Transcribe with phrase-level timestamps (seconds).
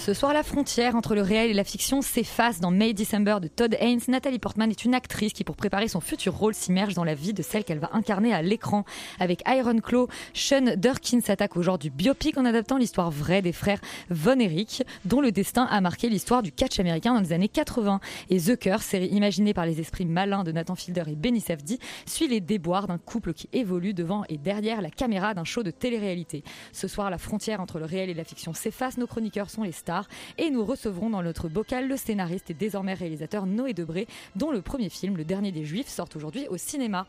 [0.00, 3.48] Ce soir, la frontière entre le réel et la fiction s'efface dans May December de
[3.48, 4.00] Todd Haynes.
[4.08, 7.34] Nathalie Portman est une actrice qui, pour préparer son futur rôle, s'immerge dans la vie
[7.34, 8.86] de celle qu'elle va incarner à l'écran.
[9.18, 13.52] Avec Iron Claw, Sean Durkin s'attaque au genre du biopic en adaptant l'histoire vraie des
[13.52, 17.48] frères Von Erich, dont le destin a marqué l'histoire du catch américain dans les années
[17.48, 18.00] 80.
[18.30, 21.78] Et The Curse, série imaginée par les esprits malins de Nathan Fielder et Benny Safdie,
[22.06, 25.70] suit les déboires d'un couple qui évolue devant et derrière la caméra d'un show de
[25.70, 26.42] télé-réalité.
[26.72, 28.96] Ce soir, la frontière entre le réel et la fiction s'efface.
[28.96, 29.89] Nos chroniqueurs sont les stars
[30.38, 34.62] et nous recevrons dans notre bocal le scénariste et désormais réalisateur Noé Debré, dont le
[34.62, 37.06] premier film, Le Dernier des Juifs, sort aujourd'hui au cinéma.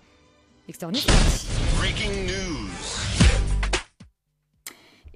[0.67, 0.93] Externe.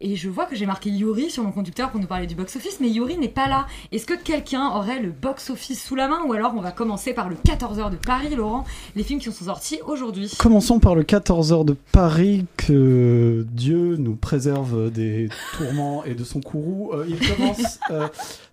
[0.02, 2.80] Et je vois que j'ai marqué Yuri sur mon conducteur pour nous parler du box-office,
[2.82, 3.66] mais Yuri n'est pas là.
[3.94, 7.30] Est-ce que quelqu'un aurait le box-office sous la main Ou alors on va commencer par
[7.30, 10.32] le 14h de Paris, Laurent, les films qui sont sortis aujourd'hui?
[10.38, 16.42] Commençons par le 14h de Paris, que Dieu nous préserve des tourments et de son
[16.42, 16.92] courroux.
[16.94, 18.08] Euh, il commence euh,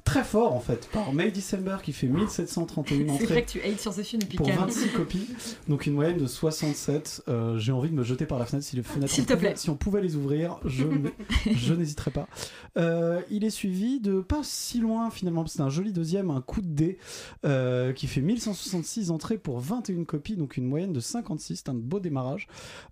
[0.05, 3.61] très fort en fait par May December qui fait 1731 C'est vrai entrées que tu
[3.63, 4.59] hates sur ce film depuis pour Cannes.
[4.59, 5.29] 26 copies,
[5.69, 7.23] donc une moyenne de 67.
[7.29, 9.55] Euh, J'ai envie de me jeter par la fenêtre si les fenêtres S'il te plaît.
[9.57, 10.85] si on pouvait les ouvrir, je,
[11.55, 12.29] je n'hésiterais pas.
[12.77, 16.61] Euh, il est suivi de pas si loin finalement, c'est un joli deuxième, un coup
[16.61, 16.99] de dé
[17.45, 21.75] euh, qui fait 1166 entrées pour 21 copies, donc une moyenne de 56, c'est un
[21.75, 22.49] beau démarrage.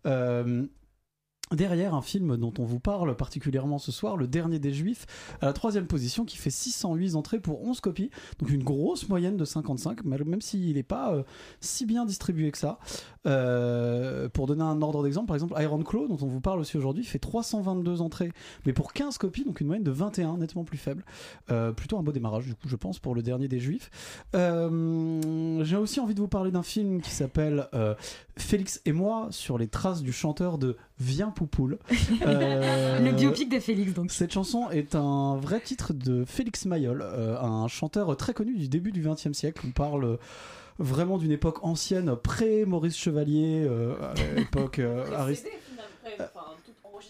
[0.07, 0.67] Euh,
[1.55, 5.07] Derrière un film dont on vous parle particulièrement ce soir, Le Dernier des Juifs,
[5.41, 9.37] à la troisième position, qui fait 608 entrées pour 11 copies, donc une grosse moyenne
[9.37, 11.25] de 55, mal- même s'il n'est pas euh,
[11.61, 12.79] si bien distribué que ça.
[13.27, 16.77] Euh, pour donner un ordre d'exemple, par exemple, Iron Claw, dont on vous parle aussi
[16.77, 18.31] aujourd'hui, fait 322 entrées,
[18.65, 21.05] mais pour 15 copies, donc une moyenne de 21, nettement plus faible.
[21.51, 23.91] Euh, plutôt un beau démarrage, du coup, je pense, pour Le Dernier des Juifs.
[24.33, 27.67] J'ai aussi envie de vous parler d'un film qui s'appelle
[28.37, 31.79] Félix et moi, sur les traces du chanteur de Viens Poupoule.
[32.27, 34.11] Euh, Le biopic de Félix, donc.
[34.13, 38.69] cette chanson est un vrai titre de Félix Mayol, euh, un chanteur très connu du
[38.69, 39.63] début du XXe siècle.
[39.67, 40.19] On parle
[40.79, 45.47] vraiment d'une époque ancienne, pré-Maurice Chevalier, euh, à l'époque euh, Arist-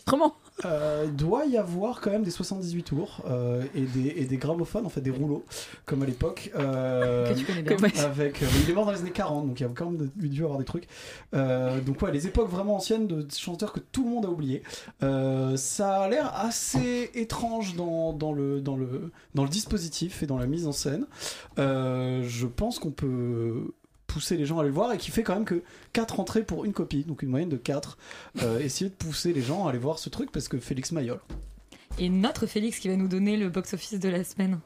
[0.07, 0.37] Autrement.
[0.65, 4.85] euh, doit y avoir quand même des 78 tours euh, et, des, et des gramophones,
[4.85, 5.45] en fait des rouleaux,
[5.87, 6.51] comme à l'époque.
[6.57, 7.77] euh, Que tu connais bien.
[8.05, 10.11] avec, mais il est mort dans les années 40, donc il y a quand même
[10.17, 10.87] dû avoir des trucs.
[11.33, 14.63] Donc ouais, les époques vraiment anciennes de chanteurs que tout le monde a oublié.
[15.57, 20.39] Ça a l'air assez étrange dans, dans, le, dans, le, dans le dispositif et dans
[20.39, 21.07] la mise en scène.
[21.57, 23.73] Je pense qu'on peut
[24.11, 25.63] pousser les gens à aller le voir et qui fait quand même que
[25.93, 27.97] 4 entrées pour une copie, donc une moyenne de 4.
[28.43, 31.21] Euh, essayer de pousser les gens à aller voir ce truc parce que Félix Mayol.
[31.99, 34.59] Et notre Félix qui va nous donner le box-office de la semaine.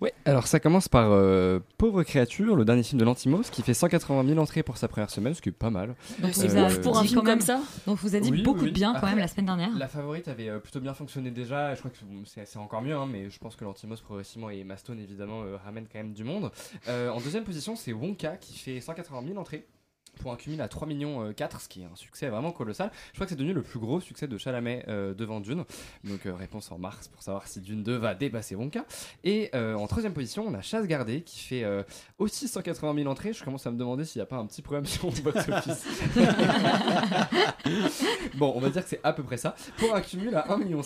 [0.00, 3.74] Ouais, alors ça commence par euh, Pauvre créature, le dernier film de Lantimos, qui fait
[3.74, 5.94] 180 000 entrées pour sa première semaine, ce qui est pas mal.
[6.20, 8.16] Donc, c'est vous a Euh, dit pour un quand film même- comme ça Donc vous
[8.16, 9.76] a dit Oui, beaucoup oui, de bien quand Après, même la semaine dernière.
[9.76, 12.80] La favorite avait euh, plutôt bien fonctionné déjà, et je crois que c'est- c'est encore
[12.80, 16.12] mieux, hein, mais je pense que Lantimos progressivement et Mastone évidemment euh, ramènent quand même
[16.14, 16.50] du monde.
[16.88, 19.66] Euh, en deuxième position, c'est Wonka qui fait 180 000 entrées.
[20.20, 22.90] Pour un cumul à 3 millions euh, 4, ce qui est un succès vraiment colossal.
[23.08, 25.64] Je crois que c'est devenu le plus gros succès de Chalamet euh, devant Dune.
[26.04, 28.84] Donc euh, réponse en mars pour savoir si Dune 2 va dépasser Wonka.
[29.24, 31.82] Et euh, en troisième position, on a Chasse gardée qui fait euh,
[32.18, 33.32] aussi 180 000 entrées.
[33.32, 35.86] Je commence à me demander s'il n'y a pas un petit problème sur mon box-office.
[38.34, 39.54] bon, on va dire que c'est à peu près ça.
[39.78, 40.82] Pour un cumul à 1,5 million,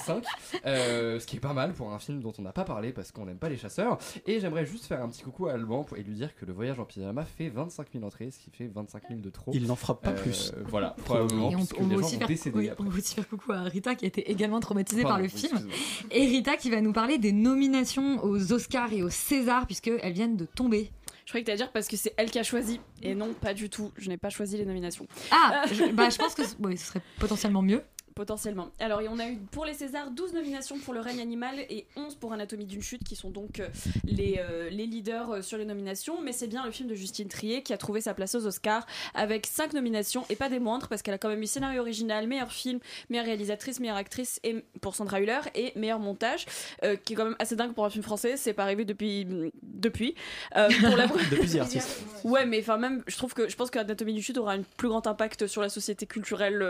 [0.67, 3.13] euh, ce qui est pas mal pour un film dont on n'a pas parlé parce
[3.13, 3.99] qu'on n'aime pas les chasseurs.
[4.27, 6.79] Et j'aimerais juste faire un petit coucou à Alban et lui dire que le voyage
[6.79, 9.51] en pyjama fait 25 000 entrées, ce qui fait 25 000 de trop.
[9.55, 10.53] Il n'en fera pas Euh, plus.
[10.67, 11.51] Voilà, probablement.
[11.51, 12.85] Et on, on gens aussi vont faire, décéder oui, après.
[12.85, 15.31] on va aussi faire coucou à Rita qui a été également traumatisée par le oui,
[15.31, 15.69] film.
[16.11, 20.37] Et Rita qui va nous parler des nominations aux Oscars et aux Césars puisqu'elles viennent
[20.37, 20.91] de tomber.
[21.25, 22.81] Je croyais que t'allais dire parce que c'est elle qui a choisi.
[23.03, 23.93] Et non, pas du tout.
[23.97, 25.07] Je n'ai pas choisi les nominations.
[25.31, 27.83] Ah, je, bah, je pense que oui, ce serait potentiellement mieux.
[28.15, 28.69] Potentiellement.
[28.79, 31.87] Alors, et on a eu pour les Césars 12 nominations pour Le règne animal et
[31.97, 33.69] 11 pour Anatomie d'une chute, qui sont donc euh,
[34.05, 36.23] les, euh, les leaders euh, sur les nominations.
[36.23, 38.87] Mais c'est bien le film de Justine Trier qui a trouvé sa place aux Oscars
[39.15, 42.29] avec 5 nominations et pas des moindres parce qu'elle a quand même eu scénario original,
[42.29, 42.79] meilleur film,
[43.11, 46.47] meilleure réalisatrice, meilleure actrice et pour Sandra Hüller et meilleur montage,
[46.85, 48.37] euh, qui est quand même assez dingue pour un film français.
[48.37, 49.27] C'est pas arrivé depuis.
[49.63, 50.15] depuis.
[50.57, 51.07] Euh, pour la...
[51.31, 52.03] Depuis The Artist.
[52.23, 54.63] Ouais, mais enfin même, je trouve que je pense que Anatomie du chute aura un
[54.77, 56.63] plus grand impact sur la société culturelle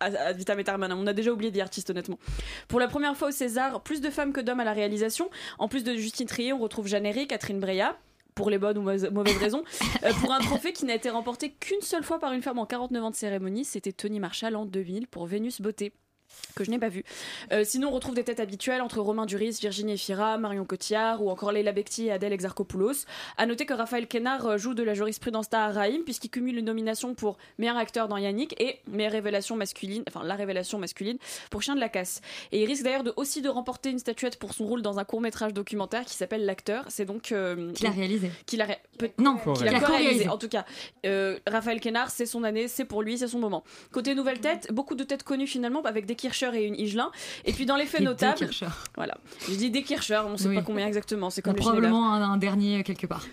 [0.00, 1.00] à, à vitam aeternam.
[1.00, 2.18] On a déjà oublié des artistes honnêtement.
[2.68, 5.30] Pour la première fois au César, plus de femmes que d'hommes à la réalisation.
[5.58, 7.96] En plus de Justine Trier, on retrouve Jeanne Herry, Catherine Breillat
[8.34, 9.64] pour les bonnes ou mauvaises mauvaises raisons,
[10.04, 12.66] euh, pour un trophée qui n'a été remporté qu'une seule fois par une femme en
[12.66, 15.94] 49 ans de cérémonie, c'était Tony Marshall en 2000 pour Vénus Beauté
[16.54, 17.04] que je n'ai pas vu.
[17.52, 21.30] Euh, sinon, on retrouve des têtes habituelles entre Romain Duris, Virginie Efira, Marion Cotillard ou
[21.30, 23.04] encore Leila Bekti et Adèle Exarchopoulos.
[23.36, 27.14] À noter que Raphaël Kénard euh, joue de la jurisprudence Taharaïm puisqu'il cumule une nomination
[27.14, 31.18] pour meilleur acteur dans Yannick et meilleure révélation masculine, enfin la révélation masculine
[31.50, 32.20] pour Chien de la Casse.
[32.52, 35.04] Et il risque d'ailleurs de, aussi de remporter une statuette pour son rôle dans un
[35.04, 36.84] court métrage documentaire qui s'appelle L'acteur.
[36.88, 38.78] C'est donc euh, Qui l'a réalisé qu'il a ré-
[39.18, 40.28] Non, qu'il qu'il a a co-réalisé.
[40.28, 40.64] En tout cas,
[41.04, 43.62] euh, Raphaël Kénard, c'est son année, c'est pour lui, c'est son moment.
[43.92, 47.10] Côté nouvelle tête, beaucoup de têtes connues finalement, avec des Kircher et une Higelin.
[47.44, 48.50] Et puis dans les faits notables,
[48.96, 49.16] voilà,
[49.48, 50.56] je dis des Kircher, on sait Oui.
[50.56, 53.24] pas combien exactement, c'est comme Probablement un, un dernier quelque part.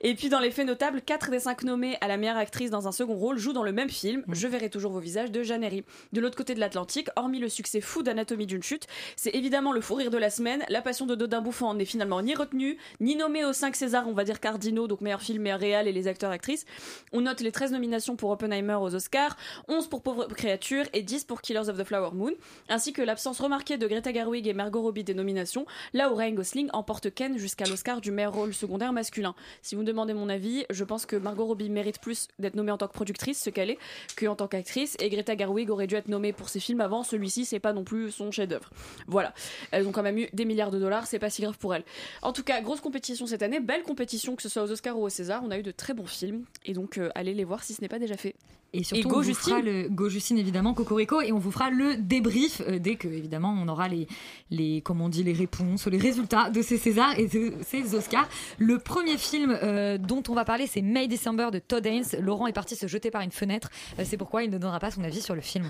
[0.00, 2.88] et puis dans les faits notables, 4 des 5 nommés à la meilleure actrice dans
[2.88, 5.84] un second rôle jouent dans le même film, Je verrai toujours vos visages de Herry.
[6.12, 8.86] De l'autre côté de l'Atlantique, hormis le succès fou d'Anatomie d'une chute,
[9.16, 10.62] c'est évidemment le fou rire de la semaine.
[10.68, 14.12] La passion de Dodin Bouffant n'est finalement ni retenue, ni nommée aux 5 Césars, on
[14.12, 16.64] va dire cardinaux, donc meilleur film, meilleur réal et les acteurs actrices.
[17.12, 19.36] On note les 13 nominations pour Oppenheimer aux Oscars,
[19.68, 22.29] 11 pour Pauvre créature et 10 pour Killers of the Flower Moon,
[22.68, 26.32] ainsi que l'absence remarquée de Greta Gerwig et Margot Robbie des nominations, là où Ryan
[26.32, 29.34] Gosling emporte Ken jusqu'à l'Oscar du meilleur rôle secondaire masculin.
[29.62, 32.72] Si vous me demandez mon avis, je pense que Margot Robbie mérite plus d'être nommée
[32.72, 33.78] en tant que productrice, ce qu'elle est,
[34.18, 37.44] qu'en tant qu'actrice, et Greta Gerwig aurait dû être nommée pour ses films avant, celui-ci
[37.44, 38.70] c'est pas non plus son chef-d'œuvre.
[39.06, 39.34] Voilà,
[39.70, 41.84] elles ont quand même eu des milliards de dollars, c'est pas si grave pour elles.
[42.22, 45.04] En tout cas, grosse compétition cette année, belle compétition que ce soit aux Oscars ou
[45.04, 47.62] au César, on a eu de très bons films, et donc euh, allez les voir
[47.62, 48.34] si ce n'est pas déjà fait.
[48.72, 51.50] Et surtout, Et Go on vous fera le Go Justine évidemment, Cocorico, et on vous
[51.50, 54.06] fera le débrief euh, dès que évidemment on aura les,
[54.50, 58.28] les, comment on dit, les réponses, les résultats de ces Césars et de ces Oscars.
[58.58, 62.04] Le premier film euh, dont on va parler, c'est May December de Todd Haynes.
[62.20, 63.70] Laurent est parti se jeter par une fenêtre.
[63.98, 65.68] Euh, c'est pourquoi il ne donnera pas son avis sur le film.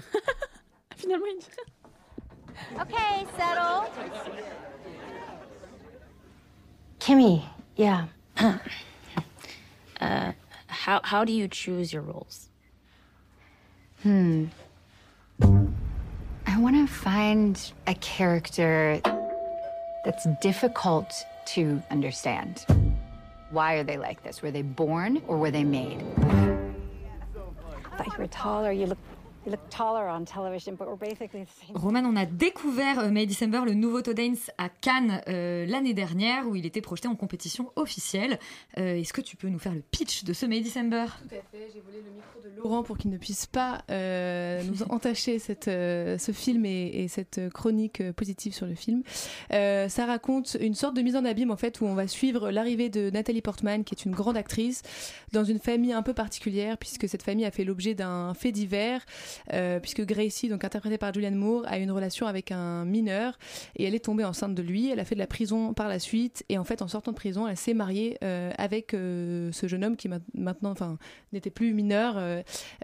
[0.96, 1.46] Finalement, il-
[2.78, 3.88] Okay, settle.
[6.98, 7.40] Kimmy,
[7.78, 8.08] yeah.
[10.00, 10.32] uh,
[10.68, 12.49] how how do you choose your roles?
[14.02, 14.46] Hmm.
[15.42, 18.98] I want to find a character
[20.04, 21.12] that's difficult
[21.48, 22.64] to understand.
[23.50, 24.40] Why are they like this?
[24.40, 26.02] Were they born or were they made?
[26.18, 28.72] I thought you were taller.
[28.72, 28.98] You look
[29.46, 31.76] you look taller on television, but we're basically the same.
[31.76, 36.46] Roman, on a découvert euh, May December, le nouveau Haynes à Cannes euh, l'année dernière,
[36.46, 38.38] où il était projeté en compétition officielle.
[38.78, 41.06] Euh, Est-ce que tu peux nous faire le pitch de ce May December?
[41.28, 44.62] Tout à fait, j'ai volé le micro de Laurent pour qu'il ne puisse pas euh,
[44.64, 49.02] nous entacher cette, euh, ce film et, et cette chronique positive sur le film.
[49.52, 52.50] Euh, ça raconte une sorte de mise en abîme en fait où on va suivre
[52.50, 54.82] l'arrivée de Nathalie Portman qui est une grande actrice
[55.32, 59.04] dans une famille un peu particulière puisque cette famille a fait l'objet d'un fait divers
[59.52, 63.38] euh, puisque Gracie donc interprétée par Julianne Moore a une relation avec un mineur
[63.76, 64.90] et elle est tombée enceinte de lui.
[64.90, 67.16] Elle a fait de la prison par la suite et en fait en sortant de
[67.16, 70.98] prison elle s'est mariée euh, avec euh, ce jeune homme qui ma- maintenant enfin
[71.32, 72.14] n'était plus mineur.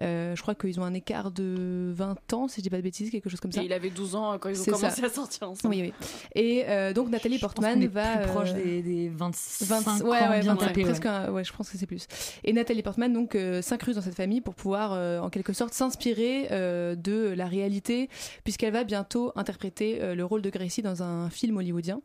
[0.00, 3.10] je crois qu'ils ont un écart de 20 ans, si je dis pas de bêtises,
[3.10, 3.62] quelque chose comme ça.
[3.62, 5.06] Et il avait 12 ans quand ils ont commencé ça.
[5.06, 5.74] à sortir ensemble.
[5.74, 5.92] Oui, oui.
[6.34, 8.18] Et euh, donc Nathalie Je pense Portman est va.
[8.18, 10.80] plus proche euh, des, des 25 20 ans ouais, ouais, bien 25, tapés.
[10.84, 10.90] ouais.
[10.90, 12.06] presque un- ouais, je pense que c'est plus.
[12.44, 15.74] Et Nathalie Portman donc euh, s'incruse dans cette famille pour pouvoir euh, en quelque sorte
[15.74, 18.08] s'inspirer euh, de la réalité
[18.44, 22.00] puisqu'elle va bientôt interpréter euh, le rôle de Gracie dans un film hollywoodien.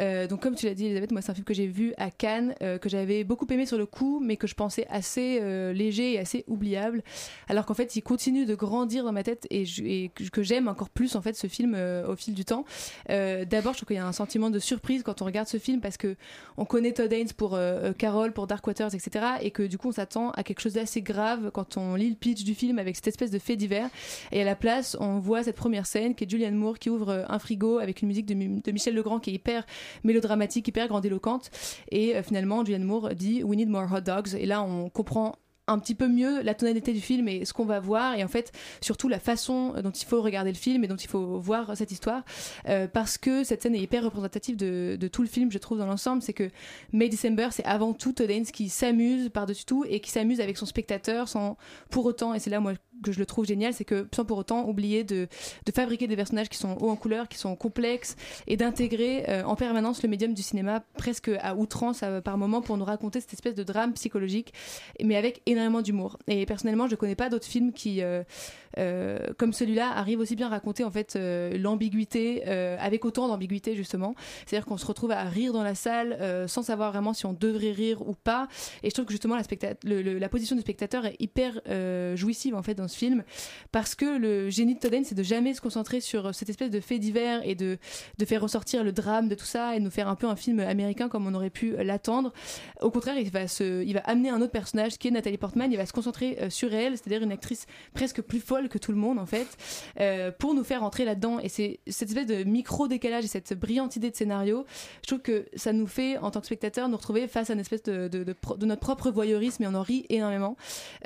[0.00, 2.10] Euh, donc comme tu l'as dit Elisabeth, moi c'est un film que j'ai vu à
[2.10, 5.40] Cannes que j'avais beaucoup aimé sur le coup mais que je pensais assez
[5.72, 7.02] léger et assez oubliable
[7.48, 11.16] alors qu'en fait il continue de grandir dans ma tête et, que j'aime encore plus
[11.16, 11.76] en fait ce film
[12.08, 12.64] au fil du temps.
[13.08, 15.80] D'abord je trouve qu'il y a un sentiment de surprise quand on regarde ce film
[15.80, 16.16] parce que
[16.56, 19.26] on connaît Todd Haynes pour euh, Carol, pour Dark Waters, etc.
[19.40, 22.16] Et que du coup, on s'attend à quelque chose d'assez grave quand on lit le
[22.16, 23.73] pitch du film avec cette espèce de fait divers.
[24.32, 27.08] Et à la place, on voit cette première scène qui est Julianne Moore qui ouvre
[27.10, 29.64] euh, un frigo avec une musique de, Mi- de Michel Legrand qui est hyper
[30.02, 31.50] mélodramatique, hyper grandiloquente.
[31.90, 34.34] Et euh, finalement, Julianne Moore dit We need more hot dogs.
[34.38, 35.34] Et là, on comprend
[35.66, 38.28] un petit peu mieux la tonalité du film et ce qu'on va voir et en
[38.28, 38.52] fait
[38.82, 41.90] surtout la façon dont il faut regarder le film et dont il faut voir cette
[41.90, 42.22] histoire
[42.68, 45.78] Euh, parce que cette scène est hyper représentative de, de tout le film je trouve
[45.78, 46.50] dans l'ensemble c'est que
[46.92, 50.58] May December c'est avant tout Todd Haynes qui s'amuse par-dessus tout et qui s'amuse avec
[50.58, 51.56] son spectateur sans
[51.88, 54.38] pour autant et c'est là moi que je le trouve génial, c'est que sans pour
[54.38, 55.28] autant oublier de,
[55.74, 59.54] fabriquer des personnages qui sont hauts en couleur, qui sont complexes, et d'intégrer euh, en
[59.56, 63.34] permanence le médium du cinéma presque à outrance euh, par moment pour nous raconter cette
[63.34, 64.52] espèce de drame psychologique,
[65.02, 66.18] mais avec énormément d'humour.
[66.26, 70.50] Et personnellement, je connais pas d'autres films qui, euh, comme celui-là, arrivent aussi bien à
[70.50, 74.14] raconter en fait l'ambiguïté avec autant d'ambiguïté justement.
[74.46, 76.18] C'est-à-dire qu'on se retrouve à rire dans la salle
[76.48, 78.48] sans savoir vraiment si on devrait rire ou pas.
[78.82, 79.42] Et je trouve que justement la,
[79.84, 81.60] le- la position du spectateur est hyper
[82.16, 83.24] jouissive en fait film
[83.72, 86.80] parce que le génie de Haynes, c'est de jamais se concentrer sur cette espèce de
[86.80, 87.78] fait divers et de,
[88.18, 90.36] de faire ressortir le drame de tout ça et de nous faire un peu un
[90.36, 92.32] film américain comme on aurait pu l'attendre.
[92.80, 95.70] Au contraire, il va, se, il va amener un autre personnage qui est Nathalie Portman.
[95.70, 98.92] Il va se concentrer euh, sur elle, c'est-à-dire une actrice presque plus folle que tout
[98.92, 99.46] le monde en fait,
[100.00, 101.38] euh, pour nous faire entrer là-dedans.
[101.40, 104.64] Et c'est cette espèce de micro décalage et cette brillante idée de scénario.
[105.02, 107.60] Je trouve que ça nous fait, en tant que spectateur, nous retrouver face à une
[107.60, 108.34] espèce de, de,
[108.66, 110.56] notre propre voyeurisme et on en rit énormément.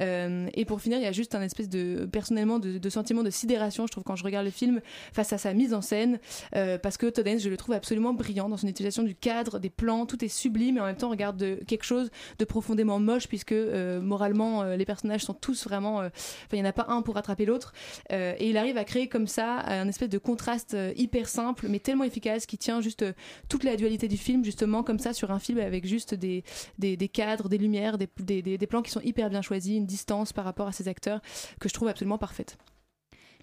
[0.01, 3.23] Euh, et pour finir, il y a juste un espèce de, personnellement, de, de sentiment
[3.23, 4.81] de sidération, je trouve, quand je regarde le film
[5.13, 6.19] face à sa mise en scène,
[6.57, 9.59] euh, parce que Todd Haynes, je le trouve absolument brillant dans son utilisation du cadre,
[9.59, 12.45] des plans, tout est sublime, et en même temps, on regarde de, quelque chose de
[12.45, 16.01] profondément moche, puisque euh, moralement, euh, les personnages sont tous vraiment.
[16.01, 17.73] euh, Enfin, il n'y en a pas un pour rattraper l'autre.
[18.13, 21.67] Euh, et il arrive à créer comme ça un espèce de contraste euh, hyper simple,
[21.69, 23.13] mais tellement efficace, qui tient juste euh,
[23.49, 26.45] toute la dualité du film, justement, comme ça, sur un film avec juste des,
[26.79, 29.77] des, des cadres, des lumières, des, des, des- des plans qui sont hyper bien choisis,
[29.77, 31.21] une distance par rapport à ces acteurs
[31.59, 32.59] que je trouve absolument parfaite.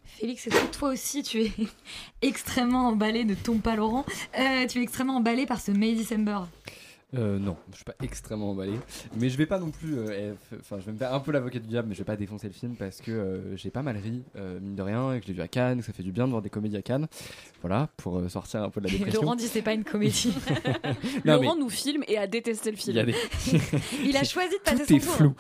[0.04, 1.52] Félix, est-ce que toi aussi tu es
[2.22, 4.06] extrêmement emballé, ne tombe pas Laurent,
[4.40, 6.40] euh, tu es extrêmement emballé par ce May December?
[7.14, 8.74] Euh, non, je suis pas extrêmement emballé,
[9.18, 9.98] mais je vais pas non plus.
[9.98, 12.04] euh, eh, Enfin, je vais me faire un peu l'avocat du diable, mais je vais
[12.06, 15.14] pas défoncer le film parce que euh, j'ai pas mal ri, euh, mine de rien,
[15.14, 16.50] et que je l'ai vu à Cannes, que ça fait du bien de voir des
[16.50, 17.08] comédies à Cannes.
[17.62, 19.22] Voilà, pour euh, sortir un peu de la dépression.
[19.22, 20.34] Laurent dit c'est pas une comédie.
[21.26, 22.98] Non, Laurent mais- nous filme et a détesté le film.
[22.98, 23.16] Il a des...
[24.04, 25.14] Il a choisi de passer Tout son est tour.
[25.14, 25.36] flou.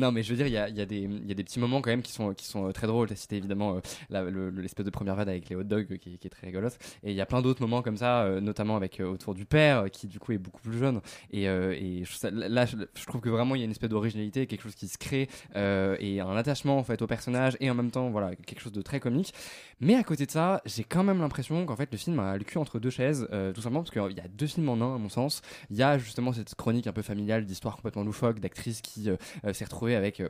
[0.00, 1.34] Non, mais je veux dire, il y a, il y, a des- il y a
[1.34, 3.08] des petits moments quand même qui sont, qui sont très drôles.
[3.08, 6.30] T'as cité évidemment le- l'espèce de première vanne avec les hot dogs qui, qui est
[6.30, 6.78] très rigolote.
[7.02, 10.06] Et il y a plein d'autres moments comme ça, notamment avec autour du père qui
[10.06, 10.83] du coup est beaucoup plus jeune.
[11.30, 14.62] Et, euh, là, je, je trouve que vraiment il y a une espèce d'originalité, quelque
[14.62, 17.90] chose qui se crée euh, et un attachement en fait au personnage et en même
[17.90, 19.32] temps voilà quelque chose de très comique.
[19.80, 22.44] Mais à côté de ça, j'ai quand même l'impression qu'en fait le film a le
[22.44, 24.94] cul entre deux chaises, euh, tout simplement parce qu'il y a deux films en un
[24.94, 25.42] à mon sens.
[25.70, 29.08] Il y a justement cette chronique un peu familiale d'histoire complètement loufoque, d'actrice qui
[29.52, 30.22] s'est retrouvée avec.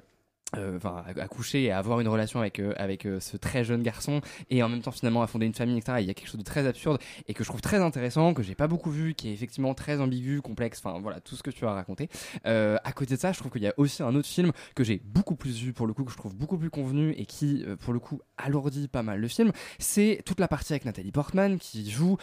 [0.58, 3.37] Euh, euh, enfin, à, à coucher et avoir une relation avec, euh, avec euh, ce
[3.37, 4.20] très jeune garçon
[4.50, 5.99] et en même temps finalement à fonder une famille, etc.
[6.00, 8.42] Il y a quelque chose de très absurde et que je trouve très intéressant, que
[8.42, 11.50] j'ai pas beaucoup vu, qui est effectivement très ambigu, complexe, enfin voilà, tout ce que
[11.50, 12.08] tu as raconté.
[12.46, 14.84] Euh, à côté de ça, je trouve qu'il y a aussi un autre film que
[14.84, 17.64] j'ai beaucoup plus vu pour le coup, que je trouve beaucoup plus convenu et qui,
[17.66, 19.52] euh, pour le coup, alourdit pas mal le film.
[19.78, 22.16] C'est toute la partie avec Nathalie Portman qui joue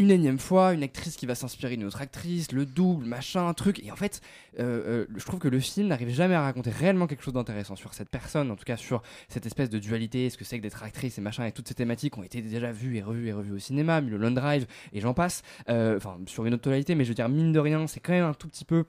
[0.00, 3.84] une énième fois, une actrice qui va s'inspirer d'une autre actrice, le double, machin, truc.
[3.84, 4.22] Et en fait,
[4.58, 7.76] euh, euh, je trouve que le film n'arrive jamais à raconter réellement quelque chose d'intéressant
[7.76, 10.62] sur cette personne, en tout cas sur cette espèce de dualité, ce que c'est que
[10.62, 13.32] d'être actrice et machin, et toutes ces thématiques ont été déjà vues et revues et
[13.34, 15.42] revues au cinéma, Mulholland Drive, et j'en passe.
[15.68, 18.12] Euh, Enfin, sur une autre tonalité, mais je veux dire, mine de rien, c'est quand
[18.12, 18.84] même un tout petit peu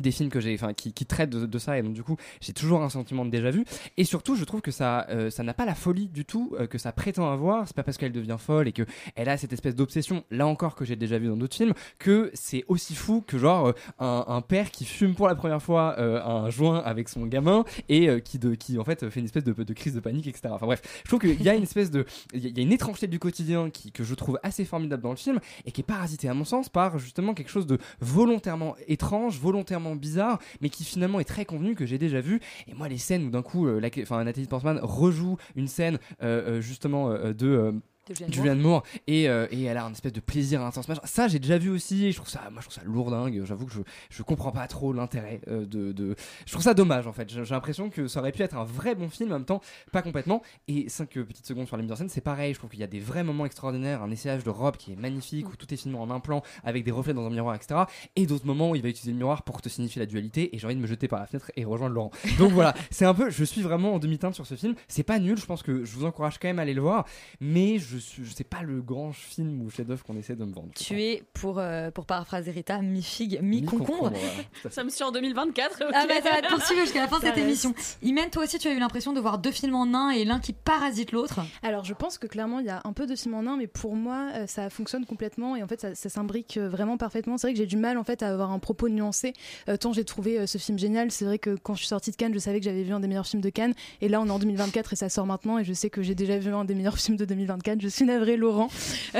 [0.00, 2.82] des films que j'ai enfin qui, traitent de, ça et donc du coup j'ai toujours
[2.82, 3.64] un sentiment de déjà vu.
[3.96, 6.66] Et surtout je trouve que ça euh, ça n'a pas la folie du tout euh,
[6.66, 7.66] que ça prétend avoir.
[7.66, 8.82] C'est pas parce qu'elle devient folle et que
[9.14, 12.30] elle a cette espèce d'obsession là encore que j'ai déjà vu dans d'autres films que
[12.34, 16.48] c'est aussi fou que genre euh, un, père qui fume pour la première fois un
[16.48, 19.94] joint avec son gamin et qui de qui en fait fait une espèce de, crise
[19.94, 22.60] de panique etc enfin bref je trouve qu'il y a une espèce de il y
[22.60, 25.80] a- une étrangeté du quotidien que je trouve assez formidable dans le film et qui
[25.80, 30.68] est parasité à mon sens par justement quelque chose de volontairement étrange, volontairement bizarre, mais
[30.68, 32.40] qui finalement est très convenu que j'ai déjà vu.
[32.66, 36.56] Et moi, les scènes où d'un coup, euh, la- Nathalie Portman rejoue une scène euh,
[36.58, 37.74] euh, justement De
[38.08, 41.00] Julianne Julianne Moore et, euh, et elle a un espèce de plaisir intense machin.
[41.04, 43.66] ça j'ai déjà vu aussi et je trouve ça moi je trouve ça lourdingue j'avoue
[43.66, 47.12] que je, je comprends pas trop l'intérêt euh, de, de je trouve ça dommage en
[47.12, 47.28] fait.
[47.30, 49.60] J'ai l'impression que ça aurait pu être un vrai bon film en même temps
[49.92, 50.42] pas complètement.
[50.68, 52.54] Et 5 petites secondes sur la mise en scène c'est pareil.
[52.54, 54.96] Je trouve qu'il y a des vrais moments extraordinaires un essayage de robe qui est
[54.96, 57.82] magnifique où tout est filmé en un plan avec des reflets dans un miroir etc
[58.16, 60.58] et d'autres moments où il va utiliser le miroir pour te signifier la dualité et
[60.58, 62.10] j'ai envie de me jeter par la fenêtre et rejoindre Laurent.
[62.38, 64.74] Donc voilà c'est un peu je suis vraiment en demi-teinte sur ce film.
[64.88, 67.06] C'est pas nul je pense que je vous encourage quand même à aller le voir
[67.40, 70.52] mais je suis je sais pas le grand film ou chef-d'œuvre qu'on essaie de me
[70.52, 74.12] vendre Tu es, pour, euh, pour paraphraser Rita, mi-figue, mi-concombre.
[74.70, 75.82] Ça me suit en 2024.
[75.92, 77.46] Ah bah ça va te poursuivre jusqu'à la fin de cette reste.
[77.46, 77.74] émission.
[78.02, 80.40] Imen, toi aussi tu as eu l'impression de voir deux films en un et l'un
[80.40, 81.40] qui parasite l'autre.
[81.62, 83.66] Alors je pense que clairement il y a un peu de film en un, mais
[83.66, 87.38] pour moi euh, ça fonctionne complètement et en fait ça, ça s'imbrique euh, vraiment parfaitement.
[87.38, 89.32] C'est vrai que j'ai du mal en fait à avoir un propos nuancé
[89.68, 91.10] euh, tant j'ai trouvé euh, ce film génial.
[91.10, 93.00] C'est vrai que quand je suis sortie de Cannes, je savais que j'avais vu un
[93.00, 95.58] des meilleurs films de Cannes et là on est en 2024 et ça sort maintenant
[95.58, 97.80] et je sais que j'ai déjà vu un des meilleurs films de 2024.
[97.80, 98.68] Je je suis navrée, Laurent.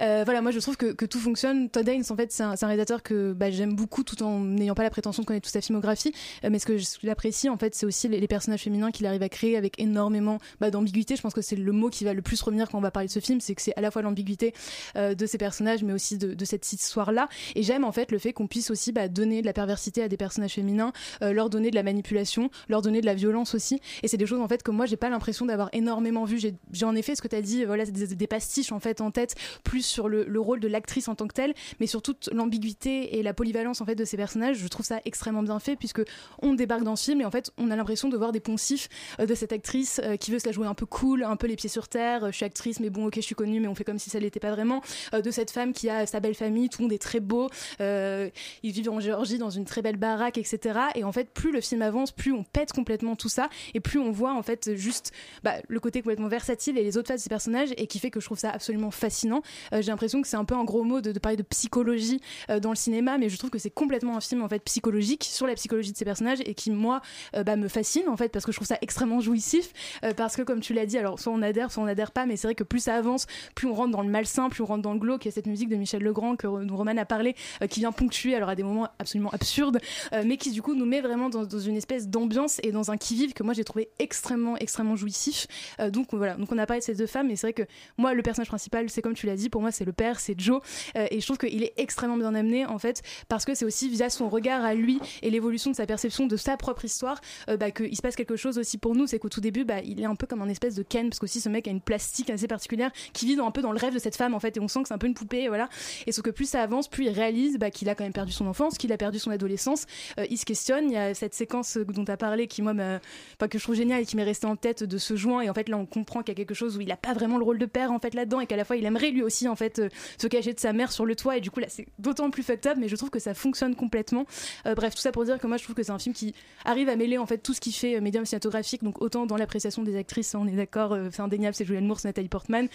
[0.00, 1.70] Euh, voilà, moi je trouve que, tout fonctionne.
[1.70, 4.74] Todd Haynes, en fait, c'est un, un réalisateur que bah, j'aime beaucoup tout en n'ayant
[4.74, 6.12] pas la prétention de connaître toute sa filmographie.
[6.44, 9.28] Euh, mais ce que j'apprécie, en fait, c'est aussi les, personnages féminins qu'il arrive à
[9.28, 11.16] créer avec énormément bah, d'ambiguïté.
[11.16, 13.08] Je pense que c'est le mot qui va le plus revenir quand on va parler
[13.08, 14.54] de ce film, c'est que c'est à la fois l'ambiguïté
[14.96, 17.28] euh, de ces personnages, mais aussi de, cette histoire-là.
[17.56, 20.08] Et j'aime en fait le fait qu'on puisse aussi bah, donner de la perversité à
[20.08, 23.80] des personnages féminins, leur donner de la manipulation, leur donner de la violence aussi.
[24.02, 26.38] Et c'est des choses en fait que moi j'ai pas l'impression d'avoir énormément vu.
[26.38, 29.34] J'ai en effet ce que tu dit, voilà, des, des pastiches en fait en tête,
[29.64, 33.18] plus sur le, le rôle de l'actrice en tant que telle, mais sur toute l'ambiguïté
[33.18, 34.58] et la polyvalence en fait de ces personnages.
[34.58, 36.02] Je trouve ça extrêmement bien fait puisque
[36.42, 38.88] on débarque dans ce film et en fait on a l'impression de voir des poncifs
[39.20, 41.46] euh, de cette actrice euh, qui veut se la jouer un peu cool, un peu
[41.46, 42.24] les pieds sur terre.
[42.24, 44.10] euh, Je suis actrice, mais bon, ok, je suis connue, mais on fait comme si
[44.10, 44.82] ça l'était pas vraiment.
[45.12, 47.48] De cette femme qui a sa belle famille, tout le monde est très beau.
[47.80, 48.30] Ils
[48.72, 50.78] vivent en Géorgie dans une très belle baraque, etc.
[50.94, 53.98] Et en fait, plus le film avance, plus on pète complètement tout ça et plus
[53.98, 57.34] on voit en fait juste bah, le côté complètement versatile et les autres faces ces
[57.38, 59.42] personnages et qui fait que je trouve ça absolument fascinant.
[59.72, 62.20] Euh, J'ai l'impression que c'est un peu un gros mot de, parler de psychologie
[62.50, 65.24] euh, dans le cinéma, mais je trouve que c'est complètement un film en fait psychologique
[65.24, 67.02] sur la psychologie de ces personnages et qui moi
[67.36, 69.72] euh, bah, me fascine en fait parce que je trouve ça extrêmement jouissif
[70.16, 72.36] parce que comme tu l'as dit, alors soit on adhère, soit on adhère pas, mais
[72.36, 74.82] c'est vrai que plus ça avance, plus on rentre dans le malsain, plus on rentre
[74.82, 75.26] dans le glauque.
[75.26, 77.34] A cette musique de Michel Legrand que Roman a parlé,
[77.68, 79.80] qui vient ponctuer alors à des moments absolument absurdes,
[80.24, 82.96] mais qui du coup nous met vraiment dans, dans une espèce d'ambiance et dans un
[82.96, 85.46] qui-vive que moi j'ai trouvé extrêmement extrêmement jouissif.
[85.90, 87.62] Donc voilà, donc on a parlé de ces deux femmes, et c'est vrai que
[87.96, 90.38] moi le personnage principal, c'est comme tu l'as dit, pour moi c'est le père, c'est
[90.38, 90.60] Joe,
[90.96, 93.88] Euh, et je trouve qu'il est extrêmement bien amené en fait parce que c'est aussi
[93.88, 97.56] via son regard à lui et l'évolution de sa perception de sa propre histoire euh,
[97.56, 99.06] bah, qu'il se passe quelque chose aussi pour nous.
[99.06, 101.18] C'est qu'au tout début, bah, il est un peu comme un espèce de Ken, parce
[101.18, 103.78] qu'aussi ce mec a une plastique assez particulière qui vit dans, un peu dans le
[103.78, 105.42] rêve de cette femme en fait, et on sent que c'est un peu une poupée,
[105.44, 105.68] et voilà.
[106.06, 108.32] Et sauf que plus ça avance, plus il réalise bah, qu'il a quand même perdu
[108.32, 109.86] son enfance, qu'il a perdu son adolescence.
[110.18, 110.90] Euh, il se questionne.
[110.90, 114.02] Il y a cette séquence dont tu as parlé qui moi, que je trouve géniale
[114.02, 115.40] et qui m'est restée en tête de ce joint.
[115.40, 117.07] Et en fait là, on comprend qu'il y a quelque chose où il a pas
[117.12, 119.22] vraiment le rôle de père en fait là-dedans, et qu'à la fois il aimerait lui
[119.22, 119.88] aussi en fait euh,
[120.18, 121.36] se cacher de sa mère sur le toit.
[121.36, 124.26] Et du coup là, c'est d'autant plus fucked mais je trouve que ça fonctionne complètement.
[124.66, 126.34] Euh, bref, tout ça pour dire que moi, je trouve que c'est un film qui
[126.64, 129.36] arrive à mêler en fait tout ce qui fait euh, médium cinématographique, donc autant dans
[129.36, 132.68] l'appréciation des actrices, on est d'accord, c'est indéniable, c'est Julianne Moore, c'est Nathalie Portman,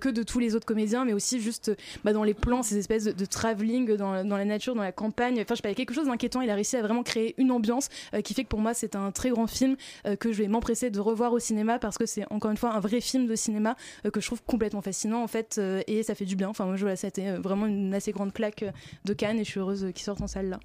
[0.00, 1.72] que de tous les autres comédiens, mais aussi juste
[2.04, 4.92] bah, dans les plans, ces espèces de, de travelling dans, dans la nature, dans la
[4.92, 5.40] campagne.
[5.40, 6.40] Enfin, je sais pas, il y a quelque chose d'inquiétant.
[6.40, 7.88] Il a réussi à vraiment créer une ambiance
[8.24, 9.76] qui fait que pour moi, c'est un très grand film
[10.18, 12.80] que je vais m'empresser de revoir au cinéma parce que c'est encore une fois un
[12.80, 16.14] vrai film de cinéma euh, que je trouve complètement fascinant en fait, euh, et ça
[16.14, 16.48] fait du bien.
[16.48, 18.64] Enfin, moi, je vois, c'était euh, vraiment une assez grande claque
[19.04, 20.60] de Cannes et je suis heureuse qu'il sorte en salle là.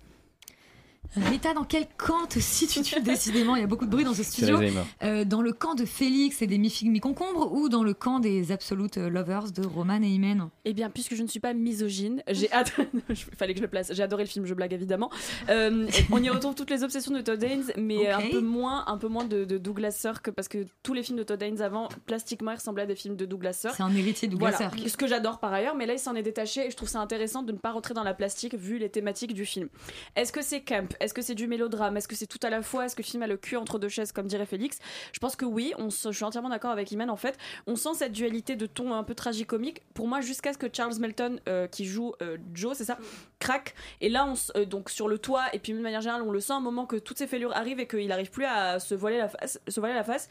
[1.15, 3.55] Rita, dans quel camp te situes-tu décidément?
[3.55, 4.59] Il y a beaucoup de bruit dans ce studio.
[5.03, 8.51] Euh, dans le camp de Félix et des mi-figues mi-concombres ou dans le camp des
[8.51, 10.49] absolute lovers de Roman et Imen?
[10.65, 12.47] Eh bien, puisque je ne suis pas misogyne, j'ai
[13.37, 13.91] fallait que je le place.
[13.93, 15.09] J'ai adoré le film, je blague évidemment.
[15.49, 18.97] Euh, on y retrouve toutes les obsessions de Todd Haynes, mais un peu moins, un
[18.97, 21.89] peu moins de, de Douglas Sirk parce que tous les films de Todd Haynes avant,
[22.05, 23.75] plastiquement, ils ressemblaient à des films de Douglas Sirk.
[23.75, 24.89] C'est un héritier de Douglas Voilà, Sirk.
[24.89, 26.99] ce que j'adore par ailleurs, mais là il s'en est détaché et je trouve ça
[26.99, 29.67] intéressant de ne pas rentrer dans la plastique vu les thématiques du film.
[30.15, 31.97] Est-ce que c'est camp Est-ce que c'est du mélodrame?
[31.97, 32.85] Est-ce que c'est tout à la fois?
[32.85, 34.77] Est-ce que le film a le cul entre deux chaises comme dirait Félix?
[35.11, 37.37] Je pense que oui, je suis entièrement d'accord avec Iman en fait.
[37.67, 39.81] On sent cette dualité de ton un peu tragicomique.
[39.93, 42.97] Pour moi, jusqu'à ce que Charles Melton, euh, qui joue euh, Joe, c'est ça,
[43.41, 43.75] craque.
[43.99, 46.39] Et là, on, euh, donc sur le toit, et puis de manière générale, on le
[46.39, 49.17] sent un moment que toutes ces fêlures arrivent et qu'il n'arrive plus à se voiler
[49.17, 49.59] la face.
[49.67, 50.29] Se voiler la face.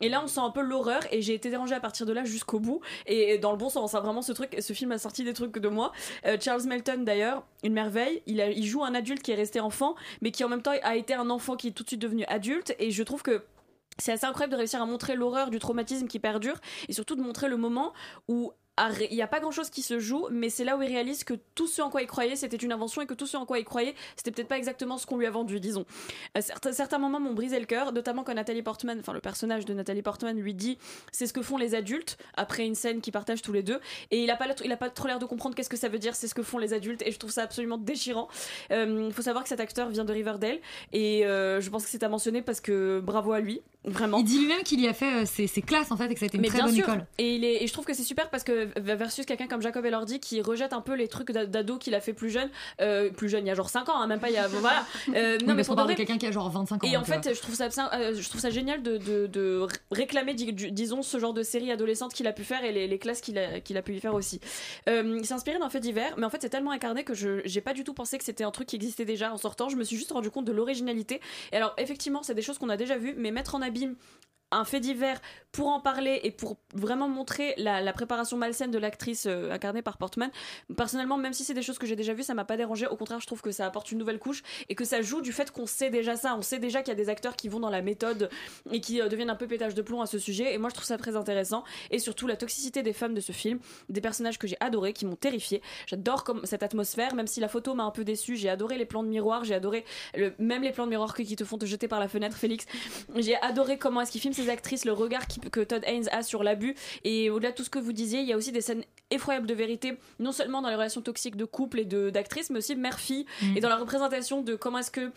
[0.00, 2.24] Et là, on sent un peu l'horreur et j'ai été dérangée à partir de là
[2.24, 2.80] jusqu'au bout.
[3.06, 5.56] Et dans le bon sens, hein, vraiment ce truc, ce film a sorti des trucs
[5.58, 5.92] de moi.
[6.26, 8.22] Euh, Charles Melton, d'ailleurs, une merveille.
[8.26, 10.72] Il, a- il joue un adulte qui est resté enfant, mais qui en même temps
[10.82, 12.74] a été un enfant qui est tout de suite devenu adulte.
[12.78, 13.44] Et je trouve que
[13.98, 16.56] c'est assez incroyable de réussir à montrer l'horreur du traumatisme qui perdure
[16.88, 17.94] et surtout de montrer le moment
[18.28, 18.52] où
[19.10, 21.24] il n'y a pas grand chose qui se joue, mais c'est là où il réalise
[21.24, 23.46] que tout ce en quoi il croyait c'était une invention et que tout ce en
[23.46, 25.86] quoi il croyait c'était peut-être pas exactement ce qu'on lui a vendu, disons.
[26.36, 29.64] Euh, certains, certains moments m'ont brisé le cœur, notamment quand Nathalie Portman, enfin le personnage
[29.64, 30.78] de Nathalie Portman lui dit
[31.12, 34.22] c'est ce que font les adultes après une scène qu'ils partagent tous les deux et
[34.22, 35.98] il a pas, l'air- il a pas trop l'air de comprendre qu'est-ce que ça veut
[35.98, 38.28] dire c'est ce que font les adultes et je trouve ça absolument déchirant.
[38.70, 40.58] Il faut savoir que cet acteur vient de Riverdale
[40.92, 44.18] et euh, je pense que c'est à mentionner parce que bravo à lui, vraiment.
[44.18, 46.20] Il dit lui-même qu'il y a fait euh, ses, ses classes en fait et que
[46.20, 46.84] ça a été une Mais très bien bonne sûr.
[46.84, 47.06] école.
[47.18, 49.84] Et, il est, et je trouve que c'est super parce que versus quelqu'un comme Jacob
[49.84, 52.50] Elordi qui rejette un peu les trucs d'a- d'ado qu'il a fait plus jeune,
[52.80, 54.48] euh, plus jeune il y a genre 5 ans, hein, même pas il y a
[54.48, 54.84] voilà.
[55.14, 56.88] Euh, Oui, non mais pour de parle de vrai- quelqu'un qui a genre 25 ans.
[56.88, 59.58] et en fait, je trouve ça, abs- euh, je trouve ça génial de, de, de
[59.60, 62.98] ré- réclamer, disons, ce genre de série adolescente qu'il a pu faire et les, les
[62.98, 64.40] classes qu'il a, qu'il a pu y faire aussi.
[64.88, 67.40] Euh, il s'est inspiré d'un fait divers, mais en fait, c'est tellement incarné que je
[67.44, 69.68] j'ai pas du tout pensé que c'était un truc qui existait déjà en sortant.
[69.68, 71.20] Je me suis juste rendu compte de l'originalité.
[71.52, 73.96] Et alors, effectivement, c'est des choses qu'on a déjà vues, mais mettre en abîme
[74.50, 79.24] un fait divers pour en parler et pour vraiment montrer la, préparation malsaine de l'actrice
[79.26, 80.30] euh, incarnée par Portman.
[80.76, 82.86] Personnellement, même si c'est des choses que j'ai déjà vues, ça m'a pas dérangé.
[82.86, 85.32] Au contraire, je trouve que ça apporte une nouvelle couche et que ça joue du
[85.32, 86.36] fait qu'on sait déjà ça.
[86.36, 88.28] On sait déjà qu'il y a des acteurs qui vont dans la méthode
[88.70, 90.52] et qui euh, deviennent un peu pétage de plomb à ce sujet.
[90.52, 91.64] Et moi, je trouve ça très intéressant.
[91.90, 95.06] Et surtout, la toxicité des femmes de ce film, des personnages que j'ai adorés, qui
[95.06, 95.62] m'ont terrifié.
[95.86, 98.36] J'adore cette atmosphère, même si la photo m'a un peu déçue.
[98.36, 99.86] J'ai adoré les plans de miroir, j'ai adoré
[100.38, 102.66] même les plans de miroir qui te font te jeter par la fenêtre, Félix.
[103.16, 106.42] J'ai adoré comment est-ce qu'il filme ces actrices, le regard que Todd Haynes a sur
[106.42, 106.74] l'abus.
[107.04, 109.46] Et au-delà de tout ce que vous disiez, il y a aussi des scènes effroyables
[109.46, 112.74] de vérité, non seulement dans les relations toxiques de couple et de- d'actrices, mais aussi
[112.74, 113.56] mère-fille, Mm.
[113.56, 115.12] et dans la représentation de comment est-ce que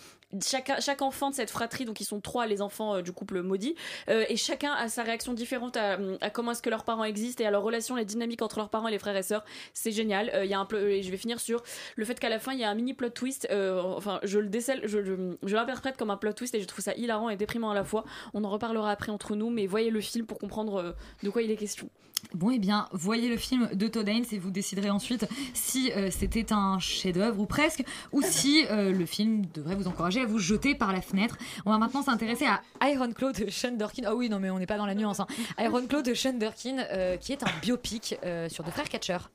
[0.45, 3.41] chaque, chaque enfant de cette fratrie, donc ils sont trois les enfants euh, du couple
[3.41, 3.73] maudit,
[4.09, 7.43] euh, et chacun a sa réaction différente à, à comment est-ce que leurs parents existent
[7.43, 9.43] et à leur relation, les dynamiques entre leurs parents et les frères et sœurs.
[9.73, 10.29] C'est génial.
[10.35, 11.63] Euh, Il y a un et je vais finir sur
[11.95, 13.47] le fait qu'à la fin il y a un mini plot twist.
[13.51, 16.83] enfin, je le décèle, je, je, je l'interprète comme un plot twist et je trouve
[16.85, 18.03] ça hilarant et déprimant à la fois.
[18.35, 21.49] On en reparlera après entre nous, mais voyez le film pour comprendre de quoi il
[21.49, 21.89] est question.
[22.33, 26.09] Bon, eh bien, voyez le film de Todd Haynes et vous déciderez ensuite si euh,
[26.11, 30.37] c'était un chef-d'œuvre ou presque, ou si euh, le film devrait vous encourager à vous
[30.39, 31.37] jeter par la fenêtre.
[31.65, 34.03] On va maintenant s'intéresser à Iron Claw de Sean Durkin.
[34.05, 35.19] Ah oui, non, mais on n'est pas dans la nuance.
[35.19, 35.27] hein.
[35.59, 39.31] Iron Claw de Sean Durkin, euh, qui est un biopic euh, sur deux frères catcheurs.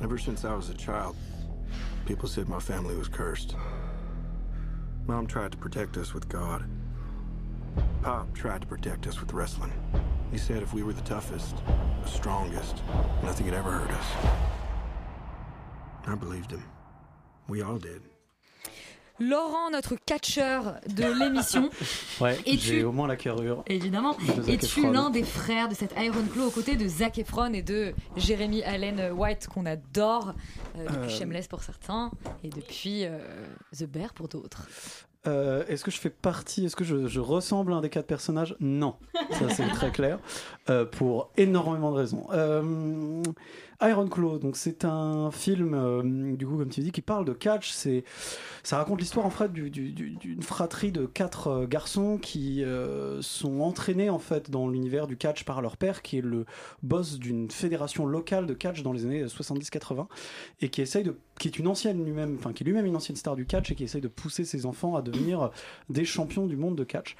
[0.00, 1.16] Ever since I was a child,
[2.06, 3.56] people said my family was cursed.
[5.08, 6.62] Mom tried to protect us with God.
[8.02, 9.72] Pop tried to protect us with wrestling.
[10.30, 11.56] He said if we were the toughest,
[12.04, 12.82] the strongest,
[13.22, 14.06] nothing had ever hurt us.
[16.06, 16.62] I believed him.
[17.48, 18.02] We all did.
[19.20, 21.70] Laurent, notre catcheur de l'émission,
[22.20, 23.64] Ouais, j'ai tu- au moins la carrure.
[23.66, 24.92] évidemment, De Zac es-tu Efron.
[24.92, 28.62] l'un des frères de cet Iron Claw aux côtés de Zac Efron et de Jeremy
[28.62, 30.34] Allen White qu'on adore
[30.76, 31.18] euh, depuis Euh.
[31.18, 32.12] Shameless pour certains
[32.44, 33.18] et depuis euh,
[33.76, 34.68] The Bear pour d'autres
[35.28, 38.06] Euh, est-ce que je fais partie, est-ce que je, je ressemble à un des quatre
[38.06, 38.56] personnages?
[38.60, 38.94] Non,
[39.30, 40.18] ça c'est très clair,
[40.70, 42.26] euh, pour énormément de raisons.
[42.32, 43.22] Euh,
[43.80, 47.32] Iron Claw, donc c'est un film, euh, du coup comme tu dis, qui parle de
[47.32, 47.70] catch.
[47.70, 48.02] C'est,
[48.64, 52.64] ça raconte l'histoire en fait du- du- du- d'une fratrie de quatre euh, garçons qui
[52.64, 56.44] euh, sont entraînés en fait dans l'univers du catch par leur père, qui est le
[56.82, 60.06] boss d'une fédération locale de catch dans les années 70-80
[60.60, 63.36] et qui essaye de, qui est une ancienne lui-même, enfin qui lui-même une ancienne star
[63.36, 65.50] du catch et qui essaye de pousser ses enfants à devenir
[65.88, 67.14] des champions du monde de catch,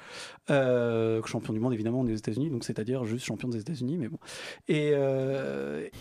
[0.49, 4.19] champions du monde évidemment des États-Unis, donc c'est-à-dire juste champion des États-Unis, mais bon.
[4.67, 4.91] Et,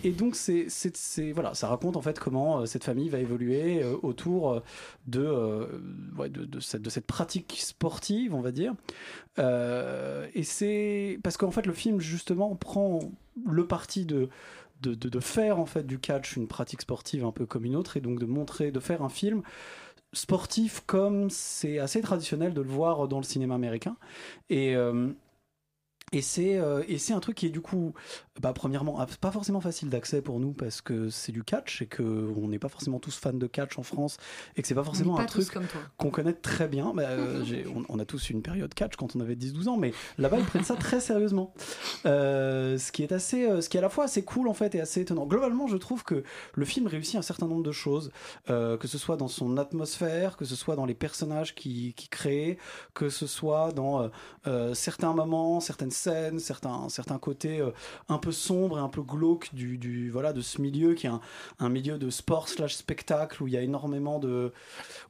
[0.05, 0.35] et donc
[0.69, 4.61] c'est, voilà, ça raconte en fait comment euh, cette famille va évoluer euh, autour euh,
[5.07, 8.75] de, cette, pratique sportive, on va dire.
[9.39, 13.01] Et c'est parce qu'en fait le film justement prend
[13.47, 14.29] le parti de
[15.21, 18.19] faire en fait du catch une pratique sportive un peu comme une autre et donc
[18.19, 19.43] de montrer, de faire un film
[20.13, 23.97] sportif comme c'est assez traditionnel de le voir dans le cinéma américain.
[26.12, 27.92] Et c'est euh, et c'est un truc qui est du coup,
[28.40, 32.03] bah, premièrement, pas forcément facile d'accès pour nous parce que c'est du catch et que
[32.03, 34.16] on n'est pas forcément tous fans de catch en France
[34.57, 35.49] et que c'est pas forcément pas un truc
[35.99, 36.92] qu'on connaît très bien.
[36.94, 37.44] Bah, euh,
[37.75, 40.44] on, on a tous une période catch quand on avait 10-12 ans, mais là-bas ils
[40.44, 41.53] prennent ça très sérieusement.
[42.07, 44.75] Euh, ce qui est assez, ce qui est à la fois assez cool en fait
[44.75, 45.27] et assez étonnant.
[45.27, 46.23] Globalement, je trouve que
[46.55, 48.12] le film réussit un certain nombre de choses,
[48.49, 52.09] euh, que ce soit dans son atmosphère, que ce soit dans les personnages qui, qui
[52.09, 52.59] crée,
[52.94, 54.11] que ce soit dans
[54.73, 57.71] certains moments, certaines certains, côtés euh,
[58.09, 61.11] un peu sombres et un peu glauques du, du voilà de ce milieu qui est
[61.59, 64.53] un, milieu de sport slash spectacle où il y a énormément de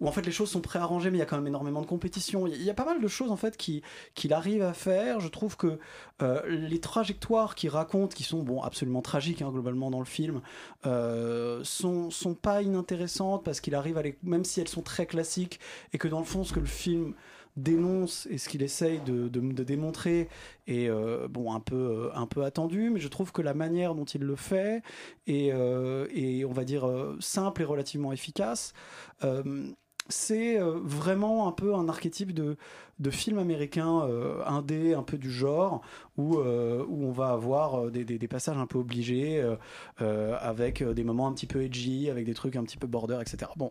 [0.00, 1.86] où en fait les choses sont préarrangées mais il y a quand même énormément de
[1.86, 2.46] compétition.
[2.46, 3.82] Il y a- pas mal de choses en fait qui
[4.14, 5.18] qu'il arrive à faire.
[5.18, 5.78] Je trouve que
[6.22, 10.40] euh, les trajectoires qu'il raconte qui sont bon absolument tragiques hein, globalement dans le film
[10.86, 15.06] euh, sont sont pas inintéressantes parce qu'il arrive à les même si elles sont très
[15.06, 15.58] classiques
[15.92, 17.14] et que dans le fond ce que le film
[17.62, 20.28] dénonce et ce qu'il essaye de, démontrer
[20.66, 23.94] est euh, bon un peu euh, un peu attendu mais je trouve que la manière
[23.94, 24.82] dont il le fait
[25.26, 26.06] est, euh,
[26.48, 28.72] on va dire euh, simple et relativement efficace
[30.10, 32.56] c'est vraiment un peu un archétype de,
[32.98, 34.08] de film américain
[34.46, 35.82] indé, un peu du genre,
[36.16, 39.44] où, où on va avoir des, des- passages un peu obligés,
[39.98, 43.50] avec des moments un petit peu edgy, avec des trucs un petit peu border, etc.
[43.56, 43.70] Bon.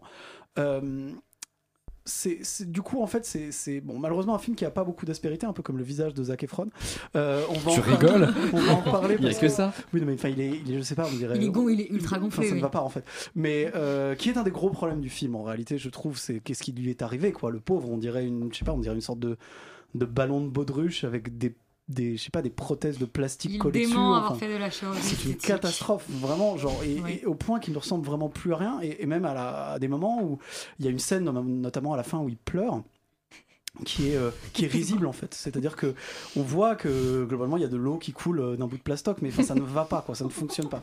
[2.07, 5.45] C'est, du coup en fait c'est, bon malheureusement un film qui a pas beaucoup d'aspérité
[5.45, 6.69] un peu comme le visage de Zac Efron.
[7.15, 9.49] Euh, on va Tu en rigoles on va en parler Il y a parce que
[9.49, 9.73] ça.
[9.93, 11.49] Oui non, mais enfin il est, il est je sais pas on dirait Il est
[11.49, 13.03] gon- il est ultra Enfin, gonflé, ça ne va pas en fait.
[13.35, 16.39] Mais euh, qui est un des gros problèmes du film en réalité je trouve c'est
[16.39, 17.51] qu'est-ce qui lui est arrivé quoi.
[17.51, 19.37] Le pauvre on dirait une je sais pas on dirait une sorte de
[19.95, 21.55] de ballon de baudruche avec des
[21.89, 24.69] des je sais pas des prothèses de plastique Il dément avoir enfin, fait de la
[24.69, 27.19] chirurgie c'est une catastrophe vraiment genre et, Oui.
[27.21, 29.71] et au point qu'il ne ressemble vraiment plus à rien et, et même à, la-
[29.73, 30.37] à des moments où
[30.79, 32.83] il y a une scène notamment à la fin où il pleure
[33.85, 35.33] qui est euh, qui est risible en fait.
[35.33, 35.93] C'est-à-dire que
[36.35, 38.81] on voit que globalement il y a de l'eau qui coule euh, d'un bout de
[38.81, 40.15] plastoc mais enfin ça ne va pas quoi.
[40.15, 40.81] Ça ne fonctionne pas.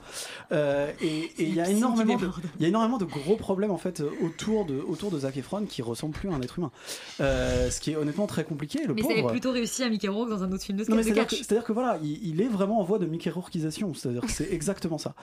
[0.53, 2.29] Euh, et et il y a énormément de,
[2.59, 5.65] il y a énormément de gros problèmes en fait autour de autour de Zac Efron
[5.67, 6.71] qui ressemble plus à un être humain.
[7.21, 9.21] Euh, ce qui est honnêtement très compliqué le Mais ça pauvre.
[9.21, 11.35] avait plutôt réussi à Mickey Rourke dans un autre film de non, mais de catch.
[11.37, 14.53] c'est-à-dire que voilà, il, il est vraiment en voie de Mickey Rourkeisation, c'est-à-dire que c'est
[14.53, 15.15] exactement ça.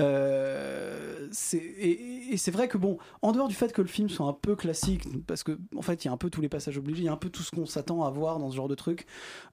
[0.00, 4.08] Euh, c'est- et, et c'est vrai que bon, en dehors du fait que le film
[4.08, 6.48] soit un peu classique, parce que en fait il y a un peu tous les
[6.48, 8.56] passages obligés, il y a un peu tout ce qu'on s'attend à voir dans ce
[8.56, 9.06] genre de truc,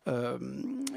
[0.10, 0.38] euh,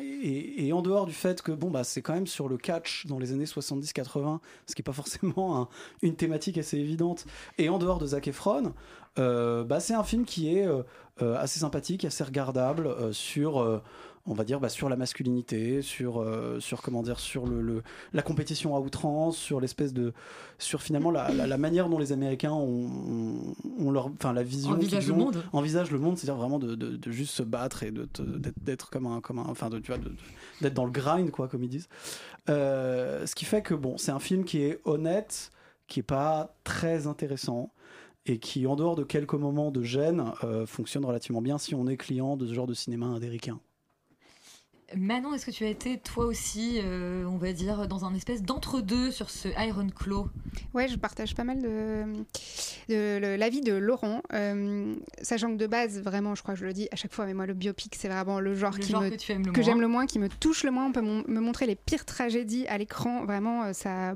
[0.01, 3.19] et, en dehors du fait que bon bah c'est quand même sur le catch dans
[3.21, 5.69] les années 70-80, ce qui est pas forcément un-
[6.03, 7.25] une thématique assez évidente,
[7.59, 8.73] et en dehors de Zac Efron,
[9.19, 10.83] euh, bah, c'est un film qui est euh,
[11.23, 13.81] euh, assez sympathique, assez regardable sur,
[14.29, 17.83] on va dire, bah, sur la masculinité, sur, euh, sur comment dire, sur le, le-
[18.13, 20.13] la compétition à outrance, sur l'espèce de,
[20.59, 23.55] sur finalement la, la- la manière dont les Américains ont,
[23.93, 25.45] leur, enfin la vision Envisagent qu'ils le monde.
[25.93, 28.09] le monde, c'est-à-dire vraiment de, de- de juste se battre et de
[28.63, 30.01] d'être, comme un, comme un, enfin de, tu vois,
[30.61, 31.89] d'être dans le grind quoi, comme ils disent.
[32.49, 35.51] Euh, ce qui fait que bon, c'est un film qui est honnête,
[35.87, 37.71] qui est pas très intéressant
[38.27, 41.87] et qui, en dehors de quelques moments de gêne, euh, fonctionne relativement bien si on
[41.87, 43.61] est client de ce genre de cinéma américain.
[44.95, 48.43] Manon, est-ce que tu as été toi aussi, euh, on va dire, dans un espèce
[48.43, 50.29] d'entre-deux sur ce Iron Claw?
[50.75, 56.37] Ouais, je partage pas mal de, l'avis de Laurent, euh, sachant que de base, vraiment,
[56.37, 58.39] je crois que je le dis à chaque fois, mais moi, le biopic, c'est vraiment
[58.39, 60.71] le genre, Le qui genre me, que le j'aime le moins, qui me touche le
[60.71, 60.87] moins.
[60.87, 64.15] On peut me montrer les pires tragédies à l'écran, vraiment, euh, ça,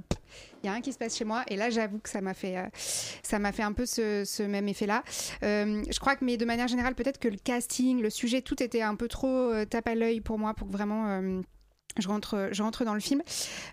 [0.63, 1.45] il y a rien qui se passe chez moi.
[1.49, 5.03] Et là, j'avoue que ça m'a fait, euh, un peu ce, même effet-là.
[5.43, 8.63] Euh, je crois que, mais de manière générale, peut-être que le casting, le sujet, tout
[8.63, 11.21] était un peu trop euh, tape à l'œil pour moi, pour vraiment.
[11.99, 13.23] Euh, je rentre, je rentre dans le film.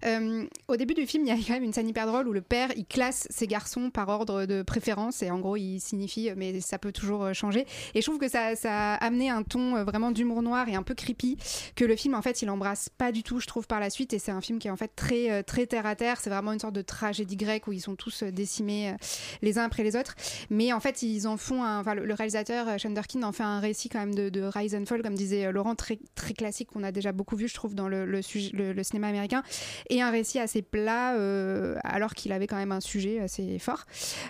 [0.06, 2.34] Euh, au début du film, il y a quand même une scène hyper drôle où
[2.34, 6.32] le père, il classe ses garçons par ordre de préférence et en gros, il signifie,
[6.36, 7.66] mais ça peut toujours euh, changer.
[7.94, 10.84] Et je trouve que ça, a amené un ton euh, vraiment d'humour noir et un
[10.84, 11.38] peu creepy
[11.76, 14.14] que le film, en fait, il embrasse pas du tout, je trouve, par la suite.
[14.14, 16.20] Et c'est un film qui est en fait très, euh, très terre à terre.
[16.20, 18.94] C'est vraiment une sorte de tragédie grecque où ils sont tous euh, décimés euh,
[19.42, 20.16] les uns après les autres.
[20.50, 23.44] Mais en fait, ils en font un, enfin, le, réalisateur euh, Sean Durkin en fait
[23.44, 26.34] un récit quand même de, de rise and fall, comme disait euh, Laurent, très, très
[26.34, 29.44] classique qu'on a déjà beaucoup vu, je trouve, dans le, le, cinéma américain,
[29.90, 33.86] et un récit assez plat, euh, alors qu'il avait quand même un sujet assez fort.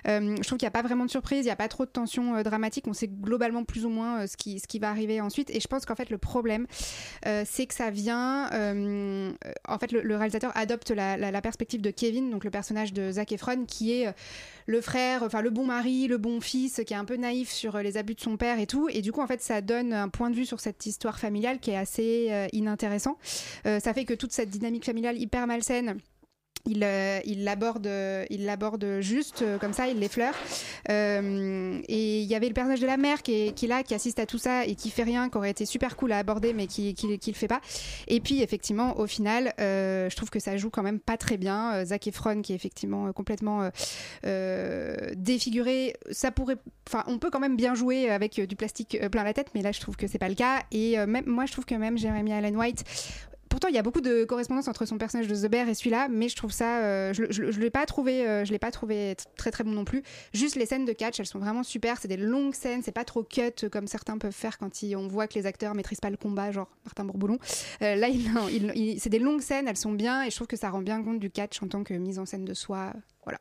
[0.07, 1.85] Euh, je trouve qu'il n'y a pas vraiment de surprise, il n'y a pas trop
[1.85, 4.89] de tension euh, dramatique, on sait globalement plus ou moins ce, qui, ce qui va
[4.89, 6.67] arriver ensuite, et je pense qu'en fait, le problème,
[7.45, 8.45] c'est que ça vient.
[9.67, 13.31] en fait, le, réalisateur adopte la, la- perspective de Kevin, donc le personnage de Zac
[13.31, 14.13] Efron, qui est
[14.67, 17.77] le frère, enfin le bon mari, le bon fils, qui est un peu naïf sur
[17.77, 18.89] euh, les abus de son père et tout.
[18.91, 21.59] Et du coup, en fait, ça donne un point de vue sur cette histoire familiale
[21.59, 23.17] qui est assez euh, inintéressant.
[23.65, 25.97] Euh, ça fait que toute cette dynamique familiale hyper malsaine.
[26.65, 27.89] Il, euh, il l'aborde,
[28.29, 30.33] il l'aborde juste euh, comme ça, il l'effleure.
[30.89, 34.19] Euh, et il y avait le personnage de la mère qui est, là, qui assiste
[34.19, 36.67] à tout ça et qui fait rien, qui aurait été super cool à aborder, mais
[36.67, 37.61] qui, qui, le fait pas.
[38.07, 41.37] Et puis effectivement, au final, euh, je trouve que ça joue quand même pas très
[41.37, 41.85] bien.
[41.85, 43.69] Zac Efron, qui est effectivement complètement
[45.15, 49.33] défiguré, ça pourrait, enfin, on peut quand même bien jouer avec du plastique plein la
[49.33, 50.61] tête, mais là, je trouve que c'est pas le cas.
[50.71, 52.83] Et même, moi, je trouve que même Jeremy Allen White.
[53.57, 56.29] Pourtant, il y a beaucoup de correspondance entre son personnage de The et celui-là, mais
[56.29, 59.49] je trouve ça, euh, je, je, l'ai pas trouvé, euh, je l'ai pas trouvé très
[59.49, 60.03] très bon non plus.
[60.31, 61.97] Juste les scènes de catch, elles sont vraiment super.
[61.99, 64.95] C'est des longues scènes, c'est pas trop cut euh, comme certains peuvent faire quand ils-
[64.95, 67.39] on voit que les acteurs maîtrisent pas le combat, genre Martin Bourboulon.
[67.81, 68.07] Là,
[68.99, 71.17] c'est des longues scènes, elles sont bien, et je trouve que ça rend bien compte
[71.17, 72.93] du catch en tant que mise en scène de soi.
[73.23, 73.39] Voilà.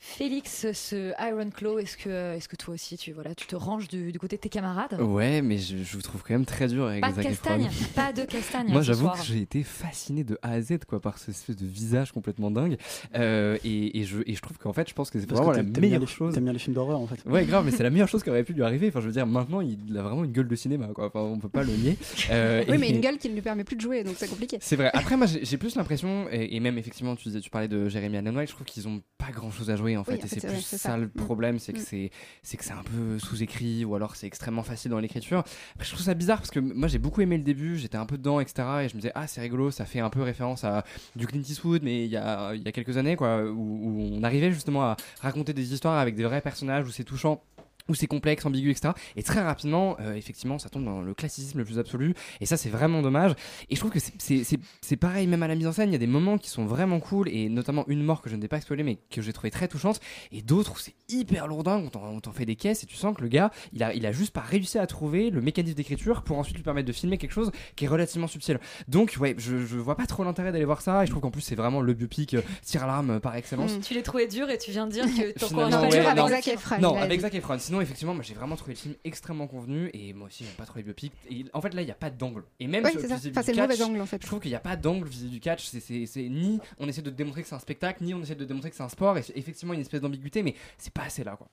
[0.00, 3.88] Félix, ce Iron Claw, est-ce que, est-ce que toi aussi, tu, voilà, tu te ranges
[3.88, 5.00] du, du côté de tes camarades?
[5.00, 8.12] Ouais, mais je, je vous trouve quand même très dur avec Pas de castagne, pas
[8.12, 8.68] de castagne.
[8.72, 11.56] Moi, ce j'avoue que j'ai été fasciné de A à Z quoi, par ce espèce
[11.56, 12.76] de visage complètement dingue.
[13.16, 15.52] Euh, et, et je, et je trouve qu'en fait, je pense que c'est Parce vraiment
[15.52, 16.32] que la meilleure les- chose.
[16.34, 17.18] T'aimes bien les films d'horreur en fait.
[17.26, 18.88] Ouais, grave, mais c'est la meilleure chose qui aurait pu lui arriver.
[18.88, 21.06] Enfin, je veux dire, maintenant, il a vraiment une gueule de cinéma, quoi.
[21.08, 21.96] Enfin, on peut pas le nier.
[22.30, 24.28] Euh, Oui, et- mais une gueule qui ne lui permet plus de jouer, donc c'est
[24.28, 24.58] compliqué.
[24.60, 24.90] c'est vrai.
[24.92, 27.88] Après, moi, j'ai j'ai plus l'impression, et, et même effectivement, tu, disais, tu parlais de
[27.88, 30.12] Jeremy Allen White, je trouve qu'ils ont pas grand chose à jouer en fait.
[30.14, 30.96] Oui, en et c'est plus ça, ça.
[30.96, 31.10] le Mm.
[31.10, 31.84] problème, c'est que Mm.
[31.86, 32.10] c'est
[32.42, 35.42] c'est que c'est un peu sous-écrit ou alors c'est extrêmement facile dans l'écriture.
[35.80, 38.18] Je trouve ça bizarre parce que moi, j'ai beaucoup aimé le début, j'étais un peu
[38.18, 38.68] dedans, etc.
[38.82, 40.84] Et je me disais, ah, c'est rigolo, ça fait un peu référence à
[41.16, 44.08] du Clint Eastwood, mais il y a, il y a quelques années, quoi, où, où
[44.12, 47.42] on arrivait justement à raconter des histoires avec des vrais personnages où c'est touchant
[47.88, 48.90] où c'est complexe, ambigu, etc.
[49.16, 52.14] Et très rapidement, euh, effectivement, ça tombe dans le classicisme le plus absolu.
[52.40, 53.32] Et ça, c'est vraiment dommage.
[53.70, 55.98] Et je trouve que c'est- pareil, même à la mise en scène, il y a
[55.98, 58.60] des moments qui sont vraiment cool, et notamment une mort que je ne t'ai pas
[58.60, 60.00] spoilée, mais que j'ai trouvé très touchante,
[60.32, 62.96] et d'autres où c'est hyper lourdin, on t'en- on t'en fait des caisses, et tu
[62.96, 65.76] sens que le gars, il a, il a juste pas réussi à trouver le mécanisme
[65.76, 68.58] d'écriture pour ensuite lui permettre de filmer quelque chose qui est relativement subtil.
[68.88, 71.30] Donc, ouais, je, je vois pas trop l'intérêt d'aller voir ça, et je trouve qu'en
[71.30, 73.78] plus, c'est vraiment le biopic euh, tire-larme par excellence.
[73.80, 76.24] Tu l'as trouvé dur et tu viens de dire que t'en Finalement, encourages ouais, non.
[76.24, 76.80] avec Zac Efron.
[76.80, 77.20] Non, avec.
[77.20, 77.58] Zac Efron.
[77.58, 80.54] Sinon, sinon, effectivement, moi j'ai vraiment trouvé le film extrêmement convenu et moi aussi j'aime
[80.54, 81.12] pas trop les biopics.
[81.30, 82.44] Et en fait, là, il n'y a pas d'angle.
[82.60, 83.14] Et même Oui, sur- c'est ça.
[83.16, 84.20] vis-à-vis Enfin, du c'est le mauvais angle, en fait.
[84.22, 85.66] Je trouve qu'il n'y a pas d'angle vis-à-vis du catch.
[85.66, 88.70] C'est, ni on essaie de démontrer que c'est un spectacle, ni on essaie de démontrer
[88.70, 89.16] que c'est un sport.
[89.18, 91.48] Et c'est effectivement une espèce d'ambiguïté, mais c'est pas assez là, quoi.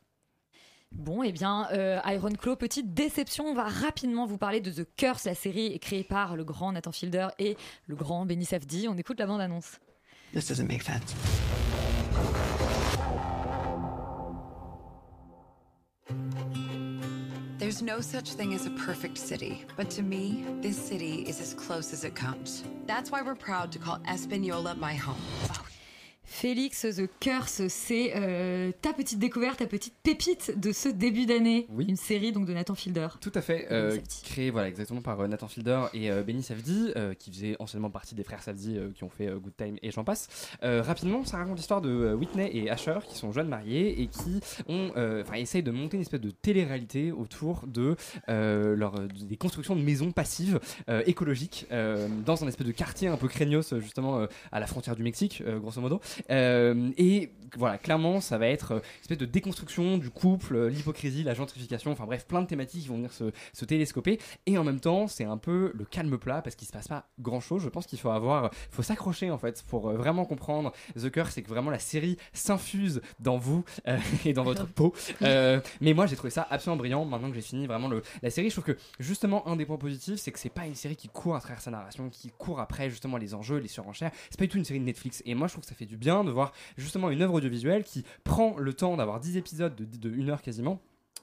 [0.91, 3.45] Bon, eh bien, euh, Iron Claw, petite déception.
[3.45, 5.25] On va rapidement vous parler de The Curse.
[5.25, 7.57] La série créée par le grand Nathan Fielder et
[7.87, 8.87] le grand Benny Safdie.
[8.87, 9.79] On écoute la bande-annonce.
[10.33, 11.13] This doesn't make sense.
[17.57, 21.53] There's no such thing as a perfect city, but to me, this city is as
[21.53, 22.65] close as it comes.
[22.85, 25.15] That's why we're proud to call Espanola my home.
[25.49, 25.65] Oh,
[26.35, 31.65] Félix, The Curse, c'est euh, ta petite découverte, ta petite pépite de ce début d'année.
[31.79, 33.07] Une série donc de Nathan Fielder.
[33.21, 37.31] Tout à fait, euh, créé voilà, exactement par euh, Nathan Fielder et Benny Safdie, qui
[37.31, 40.27] faisait anciennement partie des frères Safdie qui ont fait Good Time et j'en passe.
[40.61, 44.89] Rapidement, ça raconte l'histoire de Whitney et Asher, qui sont jeunes mariés et qui ont,
[45.21, 47.95] enfin, essayent de monter une espèce de télé-réalité autour de
[48.27, 50.59] leur, des constructions de maisons passives
[51.05, 55.41] écologiques dans un espèce de quartier un peu craignos, justement à la frontière du Mexique,
[55.61, 56.01] grosso modo.
[56.31, 60.69] Euh, et voilà, clairement, ça va être euh, une espèce de déconstruction du couple, euh,
[60.69, 64.19] l'hypocrisie, la gentrification, enfin bref, plein de thématiques qui vont venir se, télescoper.
[64.45, 67.07] Et en même temps, c'est un peu le calme plat parce qu'il se passe pas
[67.19, 67.63] grand chose.
[67.63, 71.41] Je pense qu'il faut avoir, faut s'accrocher en fait pour vraiment comprendre The Curse, c'est
[71.41, 73.63] que vraiment la série s'infuse dans vous
[74.25, 74.93] et dans votre peau.
[75.21, 77.05] Mais moi, j'ai trouvé ça absolument brillant.
[77.05, 77.89] Maintenant que j'ai fini vraiment
[78.21, 80.75] la série, je trouve que justement un des points positifs, c'est que c'est pas une
[80.75, 84.11] série qui court à travers sa narration, qui court après justement les enjeux, les surenchères.
[84.29, 85.23] C'est pas du tout une série de Netflix.
[85.25, 87.83] Et moi, je trouve que ça fait du bien de voir justement une œuvre audiovisuelle
[87.83, 90.79] qui prend le temps d'avoir 10 épisodes de, une heure quasiment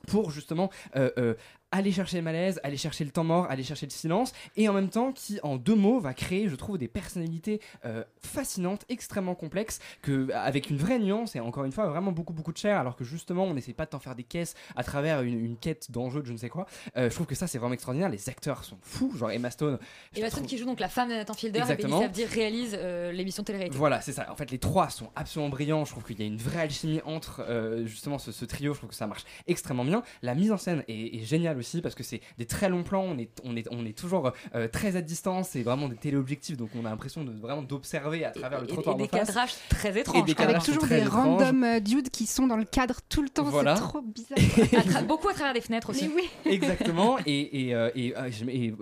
[0.08, 1.34] pour justement euh, euh,
[1.72, 4.72] aller chercher le malaise, aller chercher le temps mort, aller chercher le silence, et en
[4.72, 9.34] même temps qui, en deux mots, va créer, je trouve, des personnalités euh, fascinantes, extrêmement
[9.34, 12.78] complexes, que avec une vraie nuance et encore une fois vraiment beaucoup beaucoup de chair,
[12.78, 15.56] alors que justement on n'essaie pas de t'en faire des caisses à travers une, une
[15.56, 16.66] quête d'enjeu de je ne sais quoi.
[16.96, 18.08] Euh, je trouve que ça c'est vraiment extraordinaire.
[18.10, 19.78] Les acteurs sont fous, genre Emma Stone.
[20.16, 22.02] la Stone trouve- qui joue donc la femme de Nathan Fielder Exactement.
[22.02, 23.78] et Benny réalise euh, l'émission télé-réalité.
[23.78, 24.30] Voilà, c'est ça.
[24.30, 25.84] En fait, les trois sont absolument brillants.
[25.84, 27.42] Je trouve qu'il y a une vraie alchimie entre
[27.84, 28.72] justement ce, ce trio.
[28.74, 30.02] Je trouve que ça marche extrêmement bien.
[30.22, 33.02] La mise en scène est, est géniale aussi parce que c'est des très longs plans.
[33.02, 35.48] On est, on est, on est toujours euh, très à distance.
[35.50, 36.56] C'est vraiment des téléobjectifs.
[36.56, 39.18] Donc on a l'impression de vraiment d'observer à travers le Et, trottoir et des d'en
[39.18, 39.26] face.
[39.28, 40.34] cadrages très Et des étranges.
[40.34, 41.40] cadrages Avec toujours des étranges.
[41.42, 43.44] random euh, dudes qui sont dans le cadre tout le temps.
[43.44, 43.76] Voilà.
[43.76, 44.38] C'est trop bizarre.
[44.72, 46.08] À tra- beaucoup à travers des fenêtres aussi.
[46.08, 46.52] Mais oui.
[46.52, 48.74] Exactement, et, et, euh, et, euh, et,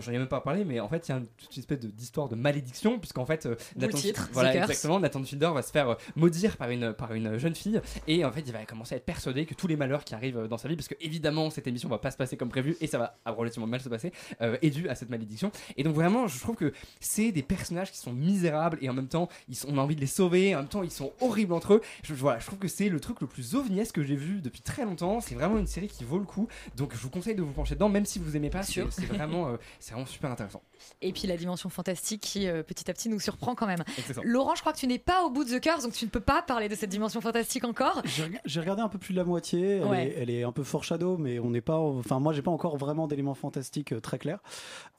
[0.00, 2.28] j'en ai même pas parlé, mais en fait, il y a une, espèce de- d'histoire
[2.28, 5.90] de malédiction, puisqu'en fait, euh, le Nathan, titre, voilà, exactement, Nathan Fielder va se faire
[5.90, 8.98] euh, maudire par une, par une jeune fille, et en fait, il va commencer à
[8.98, 11.50] être persuadé que tous les malheurs qui arrivent euh, dans sa vie, parce que évidemment,
[11.50, 14.12] cette émission va pas se passer comme prévu, et ça va relativement mal se passer,
[14.42, 15.50] euh, est dû à cette malédiction.
[15.76, 19.08] Et donc, vraiment, je trouve que c'est des personnages qui sont misérables, et en même
[19.08, 21.12] temps, ils sont, on a envie de les sauver, et en même temps, ils sont
[21.20, 21.80] horribles entre eux.
[22.02, 24.60] Je, voilà, je trouve que c'est le truc le plus ovniesque que j'ai vu depuis
[24.62, 25.20] très longtemps.
[25.20, 26.48] C'est vraiment une série qui vaut le coup.
[26.76, 28.62] Donc je vous conseille de vous pencher dedans, même si vous aimez pas.
[28.62, 28.88] C'est Sûr.
[28.90, 30.62] c'est vraiment, euh, c'est vraiment super intéressant.
[31.02, 33.82] Et puis la dimension fantastique qui euh, petit à petit nous surprend quand même.
[33.98, 34.22] Exactement.
[34.26, 36.10] Laurent, je crois que tu n'es pas au bout de The Curse, donc tu ne
[36.10, 38.02] peux pas parler de cette dimension fantastique encore.
[38.04, 39.76] J'ai reg- J'ai regardé un peu plus de la moitié.
[39.76, 40.06] Elle, Ouais.
[40.08, 41.78] est, elle est un peu foreshadow, mais on n'est pas.
[41.78, 44.40] Enfin, moi, j'ai pas encore vraiment d'éléments fantastiques euh, très clairs.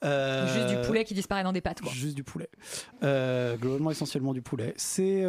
[0.04, 1.90] Euh, Juste du poulet qui disparaît dans des pattes, quoi.
[1.92, 2.48] Juste du poulet.
[3.02, 4.74] Euh, globalement, essentiellement du poulet.
[4.76, 5.24] C'est,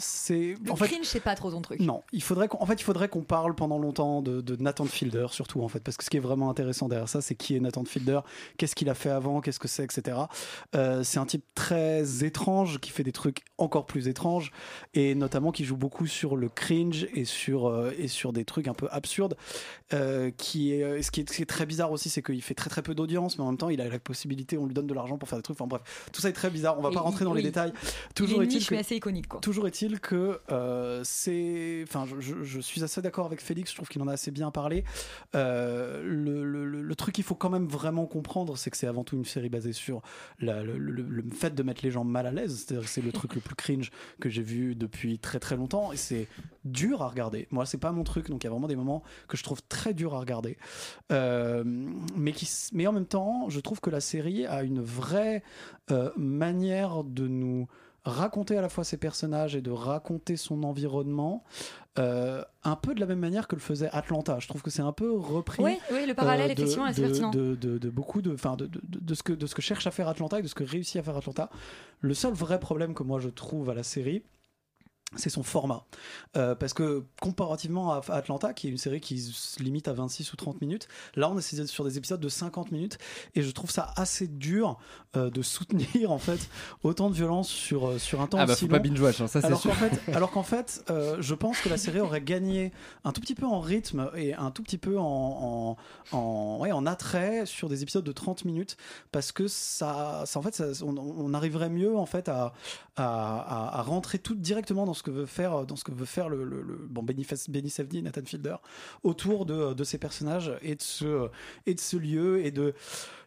[0.00, 0.54] c'est.
[0.68, 1.80] En fait, cringe, c'est pas trop ton truc.
[1.80, 4.84] non, il faudrait qu'on, en fait, il faudrait qu'on parle pendant longtemps de, de Nathan
[4.84, 7.56] Fielder, surtout en fait, parce que ce qui est vraiment intéressant derrière ça, c'est qui
[7.56, 8.20] est Nathan Fielder,
[8.56, 10.18] qu'est-ce qu'il a fait avant, qu'est-ce que c'est, etc.
[10.74, 14.52] Euh, c'est un type très étrange qui fait des trucs encore plus étranges
[14.94, 18.68] et notamment qui joue beaucoup sur le cringe et sur euh, et sur des trucs
[18.68, 19.36] un peu absurdes.
[19.92, 22.42] Euh, qui est, euh, ce, qui est, ce qui est très bizarre aussi, c'est qu'il
[22.42, 24.74] fait très très peu d'audience, mais en même temps, il a la possibilité, on lui
[24.74, 25.56] donne de l'argent pour faire des trucs.
[25.60, 26.78] Enfin bref, tout ça est très bizarre.
[26.78, 27.72] On va Et pas rentrer dans les détails.
[28.10, 29.40] Il Toujours est-il que- assez iconique, quoi.
[29.40, 31.82] Toujours est-il que euh, c'est.
[31.86, 34.30] Enfin, je, je- je suis assez d'accord avec Félix, je trouve qu'il en a assez
[34.30, 34.84] bien parlé.
[35.34, 38.86] Euh, le, le- le- le truc qu'il faut quand même vraiment comprendre, c'est que c'est
[38.86, 40.02] avant tout une série basée sur
[40.40, 42.64] la- le, fait de mettre les gens mal à l'aise.
[42.66, 45.92] C'est-à-dire que c'est le truc le plus cringe que j'ai vu depuis très très longtemps
[45.92, 46.28] et c'est
[46.64, 47.46] dur à regarder.
[47.50, 49.60] Moi, c'est pas mon truc, donc il y a vraiment des moments que je trouve
[49.68, 50.56] très durs à regarder.
[51.12, 51.62] Euh,
[52.16, 55.42] mais, qui, mais en même temps, je trouve que la série a une vraie
[55.90, 57.66] euh, manière de nous
[58.04, 61.42] raconter à la fois ses personnages et de raconter son environnement
[61.98, 64.38] euh, un peu de la même manière que le faisait Atlanta.
[64.38, 65.62] Je trouve que c'est un peu repris.
[65.62, 67.30] Oui, oui, le parallèle, euh, de- effectivement, de, pertinent.
[67.32, 70.48] de, beaucoup enfin, de ce que, de ce que cherche à faire Atlanta et de
[70.48, 71.50] ce que réussit à faire Atlanta.
[72.00, 74.22] Le seul vrai problème que moi je trouve à la série,
[75.14, 75.84] c'est son format.
[76.36, 80.32] Euh, parce que comparativement à Atlanta, qui est une série qui se limite à 26
[80.32, 82.98] ou 30 minutes, là on est sur des épisodes de 50 minutes
[83.36, 84.78] et je trouve ça assez dur
[85.16, 86.48] euh, de soutenir en fait
[86.82, 88.82] autant de violence sur, euh, sur un temps Ah bah, aussi faut pas long.
[89.20, 92.00] hein, ça, c'est alors qu'en fait, alors qu'en fait euh, je pense que la série
[92.00, 92.72] aurait gagné
[93.04, 95.76] un tout petit peu en rythme et un tout petit peu en,
[96.12, 98.76] en, en, ouais, en attrait sur des épisodes de 30 minutes
[99.12, 102.52] parce que ça, ça en fait, ça- on, on arriverait mieux en fait à,
[102.96, 106.04] à, à- à rentrer tout directement dans ce que veut faire, dans ce que veut
[106.04, 106.44] faire le,
[106.88, 108.56] bon, Benny, Benny Safdie, Nathan Fielder
[109.02, 111.28] autour de, ces personnages et de ce,
[111.66, 112.74] et de ce lieu et de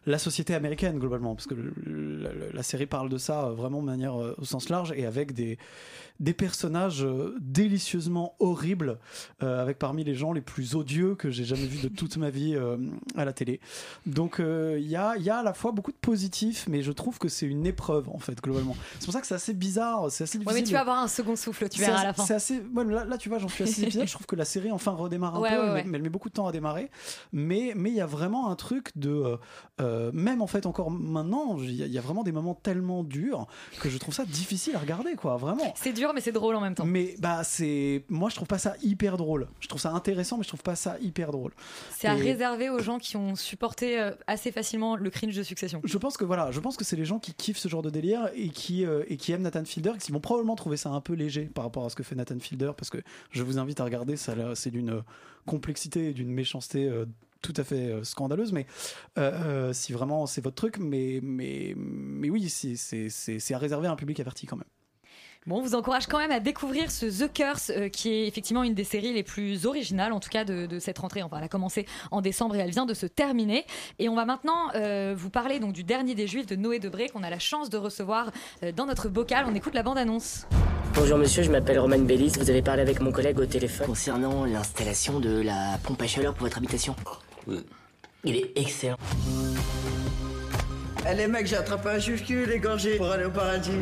[0.06, 1.34] la société américaine globalement.
[1.34, 4.68] Parce que le- la, série parle de ça euh, vraiment de manière euh, au sens
[4.68, 5.58] large et avec des
[6.18, 8.98] des personnages euh, délicieusement horribles
[9.40, 12.56] avec parmi les gens les plus odieux que j'ai jamais vu de toute ma vie
[13.16, 13.60] à la télé
[14.06, 17.18] donc il y, a, y a à la fois beaucoup de positifs mais je trouve
[17.18, 20.24] que c'est une épreuve en fait globalement c'est pour ça que c'est assez bizarre c'est
[20.24, 22.12] assez Ouais, difficile mais tu vas avoir un second souffle, tu verras à assez- la
[22.12, 22.24] fin.
[22.26, 22.62] C'est assez.
[22.74, 24.06] ouais, là, là, tu vois, j'en suis à 6 épisodes.
[24.06, 25.62] Je trouve que la série enfin redémarre un Ouais, peu.
[25.62, 26.90] elle, met- mais elle met beaucoup de temps à démarrer.
[27.32, 29.36] Mais mais il y a vraiment un truc de.
[29.80, 33.46] euh, même en fait, encore maintenant, il y, y a vraiment des moments tellement durs
[33.80, 35.36] que je trouve ça difficile à regarder, quoi.
[35.36, 35.72] Vraiment.
[35.76, 36.84] C'est dur, mais c'est drôle en même temps.
[36.84, 38.04] Mais bah, c'est.
[38.08, 39.48] Moi, je trouve pas ça hyper drôle.
[39.60, 41.52] Je trouve ça intéressant, mais je trouve pas ça hyper drôle.
[41.90, 45.80] C'est à réserver aux gens qui ont supporté euh, assez facilement le cringe de succession.
[45.84, 47.90] Je pense que voilà, je pense que c'est les gens qui kiffent ce genre de
[47.90, 51.00] délire et qui euh, et qui aiment Nathan Fielder, qui vont probablement trouver ça un
[51.00, 52.98] peu léger par rapport à ce que fait Nathan Fielder, parce que
[53.30, 55.02] je vous invite à regarder, ça là, c'est d'une
[55.46, 57.06] complexité et d'une méchanceté euh,
[57.42, 58.66] tout à fait euh, scandaleuse, mais
[59.18, 63.54] euh, euh, si vraiment c'est votre truc, mais mais mais oui, c'est c'est c'est c'est
[63.54, 64.68] à réserver à un public averti quand même.
[65.46, 68.62] Bon, on vous encourage quand même à découvrir ce The Curse, euh, qui est effectivement
[68.62, 71.22] une des séries les plus originales, en tout cas de, de cette rentrée.
[71.22, 73.64] Enfin, elle a commencé en décembre et elle vient de se terminer.
[73.98, 77.08] Et on va maintenant euh, vous parler donc du dernier des Juifs de Noé Debré
[77.08, 78.30] qu'on a la chance de recevoir
[78.62, 79.46] euh, dans notre bocal.
[79.48, 80.46] On écoute la bande-annonce.
[80.94, 83.86] Bonjour monsieur, je m'appelle Roman Bellis, vous avez parlé avec mon collègue au téléphone.
[83.86, 86.94] Concernant l'installation de la pompe à chaleur pour votre habitation.
[88.24, 88.96] Il est excellent.
[91.10, 93.80] Eh les mecs, j'ai attrapé un juif qui égorgé pour aller au paradis.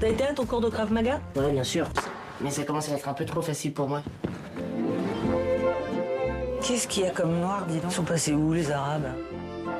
[0.00, 1.20] T'as été à ton cours de Krav Maga?
[1.36, 1.88] Ouais, bien sûr.
[2.40, 4.02] Mais ça commence à être un peu trop facile pour moi.
[6.60, 7.90] Qu'est-ce qu'il y a comme noir, dis donc?
[7.90, 9.08] Ils sont passés où les Arabes?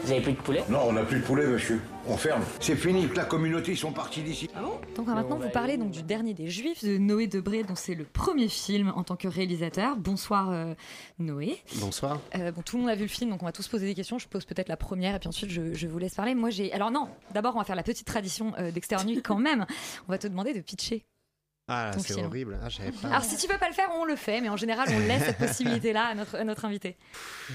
[0.02, 0.64] Vous avez plus de poulet?
[0.68, 1.80] Non, on n'a plus de poulet, monsieur.
[2.09, 2.42] On ferme.
[2.59, 3.09] C'est fini.
[3.14, 4.48] La communauté, ils sont partis d'ici.
[4.57, 7.76] Donc on va maintenant vous parler donc du dernier des Juifs de Noé Debré, dont
[7.76, 9.96] c'est le premier film en tant que réalisateur.
[9.96, 10.74] Bonsoir euh,
[11.20, 11.59] Noé.
[11.76, 12.20] Bonsoir.
[12.34, 13.94] Euh, bon, tout le monde a vu le film, donc on va tous poser des
[13.94, 14.18] questions.
[14.18, 16.34] Je pose peut-être la première, et puis ensuite je, je vous laisse parler.
[16.34, 16.72] Moi, j'ai.
[16.72, 19.66] Alors non, d'abord on va faire la petite tradition euh, d'Extérieur quand même.
[20.09, 21.05] On va te demander de pitcher.
[21.72, 22.58] Ah, c'est horrible.
[22.62, 22.68] Ah,
[23.02, 23.08] pas.
[23.08, 25.24] Alors si tu veux pas le faire, on le fait, mais en général on laisse
[25.24, 26.96] cette possibilité-là à notre, à notre invité.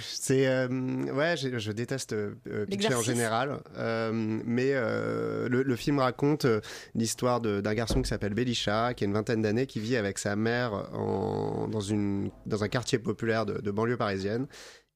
[0.01, 0.67] C'est euh,
[1.13, 2.35] ouais, je déteste euh,
[2.69, 6.61] pitcher en général, euh, mais euh, le, le film raconte euh,
[6.95, 10.35] l'histoire d'un garçon qui s'appelle Belisha, qui a une vingtaine d'années, qui vit avec sa
[10.35, 14.47] mère en- dans une dans un quartier populaire de, de banlieue parisienne.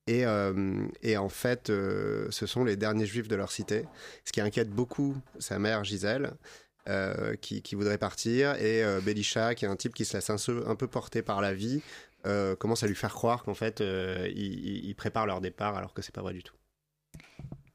[0.08, 3.86] Et, euh, et en fait, euh, ce sont les derniers juifs de leur cité,
[4.26, 6.32] ce qui inquiète beaucoup sa mère Gisèle.
[6.88, 10.76] Euh, qui, voudrait partir et euh, Belisha qui est un type qui se laisse un,
[10.76, 11.82] peu- porter par la vie
[12.26, 16.02] euh, commence à lui faire croire qu'en fait ils- ils préparent leur départ alors que
[16.02, 16.56] c'est pas vrai du tout.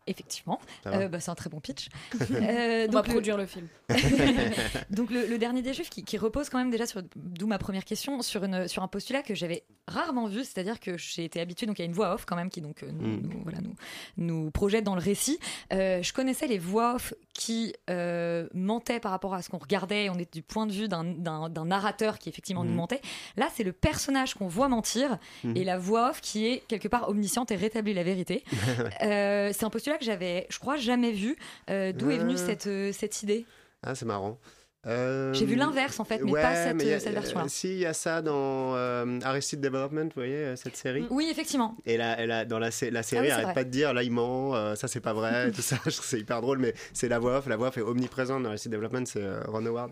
[0.09, 1.89] Effectivement, Euh, bah, c'est un très bon pitch.
[2.31, 3.67] Euh, On va donc, produire le film.
[4.91, 7.59] donc le, le dernier des Juifs qui, qui repose quand même déjà sur, d'où ma
[7.59, 11.41] première question, sur, une, sur un postulat que j'avais rarement vu, c'est-à-dire que j'ai été
[11.41, 13.21] habituée, donc il y a une voix off quand même qui donc euh, nous, Mm.
[13.23, 13.75] nous- voilà, nous,
[14.17, 15.39] nous projette dans le récit.
[15.73, 20.09] Euh, je connaissais les voix off qui euh, mentaient par rapport à ce qu'on regardait,
[20.11, 22.77] on est du point de vue d'un, d'un- d'un narrateur qui effectivement nous Mm.
[22.77, 23.01] mentait.
[23.37, 25.57] Là, c'est le personnage qu'on voit mentir Mm.
[25.57, 28.45] et la voix off qui est quelque part omnisciente et rétablit la vérité.
[29.03, 31.36] Euh, c'est un postulat que j'avais, je crois, jamais vu.
[31.70, 32.40] Euh, d'où est venue Ouais.
[32.47, 33.47] cette, euh, cette idée?
[33.82, 34.38] Ah c'est marrant.
[34.86, 37.47] Euh, J'ai vu l'inverse, en fait, mais pas cette- mais a- cette version-là.
[37.49, 41.05] Si il y a ça dans euh, Arrested Development, vous voyez euh, cette série.
[41.11, 41.76] Oui, effectivement.
[41.86, 43.55] Et là, elle a- dans la, sé- la série, Ah oui, arrête vrai.
[43.55, 45.74] pas de dire là il ment, euh, ça c'est pas vrai, tout ça.
[45.86, 47.49] Je trouve que c'est hyper drôle, mais c'est la voix off.
[47.49, 49.90] La voix off est omniprésente dans Arrested Development, c'est euh, Ron Howard.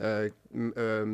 [0.00, 0.28] Euh,
[0.76, 1.04] euh,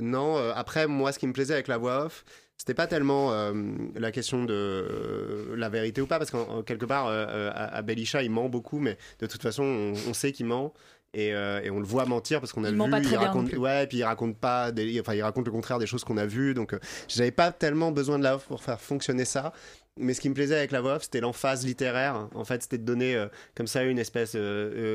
[0.00, 2.24] non, euh, après moi, ce qui me plaisait avec la voix off,
[2.60, 3.54] c'était pas tellement euh,
[3.94, 7.76] la question de euh, la vérité ou pas, parce qu'en en- quelque part, euh, à,
[7.76, 10.74] à Belisha, il ment beaucoup, mais de toute façon, on, on sait qu'il ment.
[11.12, 13.82] Et, euh, et on le voit mentir parce qu'on a Il vu, il raconte, ouais,
[13.84, 16.24] et puis il raconte pas, des, enfin il raconte le contraire des choses qu'on a
[16.26, 19.52] vues, donc euh, j'avais pas tellement besoin de la off pour faire fonctionner ça.
[19.98, 22.28] Mais ce qui me plaisait avec la voix off, c'était l'emphase littéraire.
[22.34, 24.36] En fait, c'était de donner euh, comme ça une espèce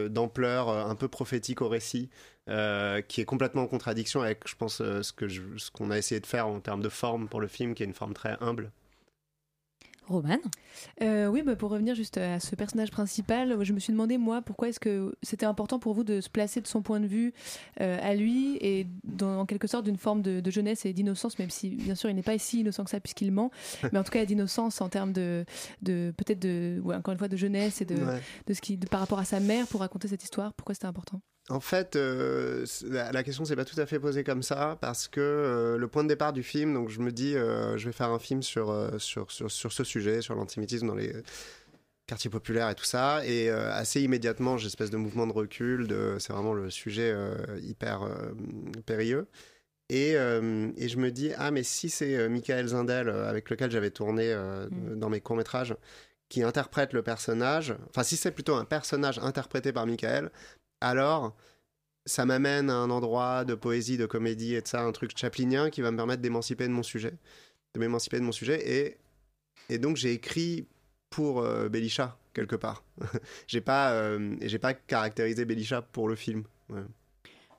[0.09, 2.09] d'ampleur un peu prophétique au récit,
[2.47, 6.21] qui est complètement en contradiction avec, je pense, ce que je- ce qu'on a essayé
[6.21, 8.71] de faire en termes de forme pour le film, qui est une forme très humble.
[10.07, 10.37] Roman
[11.01, 14.41] Euh, oui, bah, pour revenir juste à ce personnage principal, je me suis demandé, moi,
[14.41, 17.33] pourquoi est-ce que c'était important pour vous de se placer de son point de vue
[17.81, 21.39] euh, à lui et dans, en quelque sorte d'une forme de, de jeunesse et d'innocence,
[21.39, 23.51] même si bien sûr il n'est pas si innocent que ça puisqu'il ment,
[23.91, 25.45] mais en tout cas d'innocence en termes de,
[25.81, 28.21] de peut-être de, ouais, encore une fois, de jeunesse et de, Ouais.
[28.47, 30.53] de ce qui, de- par rapport à sa mère pour raconter cette histoire.
[30.53, 31.21] Pourquoi c'était important?
[31.49, 35.07] En fait, euh, la, la question s'est pas tout à fait posée comme ça parce
[35.07, 37.91] que euh, le point de départ du film, donc je me dis, euh, je vais
[37.91, 41.13] faire un film sur, sur, sur, sur ce sujet, sur l'antisémitisme dans les
[42.07, 46.17] quartiers populaires et tout ça, et assez immédiatement, j'ai espèce de mouvement de recul, de,
[46.19, 47.15] c'est vraiment le sujet
[47.61, 48.07] hyper
[48.85, 49.27] périlleux.
[49.89, 54.31] Et, et je me dis, ah, mais si c'est Michael Zindel, avec lequel j'avais tourné
[54.31, 55.75] euh, dans mes courts-métrages,
[56.29, 60.31] qui interprète le personnage, enfin, si c'est plutôt un personnage interprété par Michael,
[60.85, 61.35] alors
[62.05, 65.69] ça m'amène à un endroit de poésie, de comédie et de ça, un truc chaplinien
[65.71, 67.13] qui va me permettre d'émanciper de mon sujet,
[67.73, 68.61] de m'émanciper de mon sujet.
[68.69, 68.97] Et,
[69.73, 70.67] et donc j'ai écrit
[71.09, 72.83] pour euh, Belisha, quelque part.
[73.47, 76.43] j'ai pas, euh, et j'ai pas caractérisé Belisha pour le film.
[76.69, 76.81] Ouais.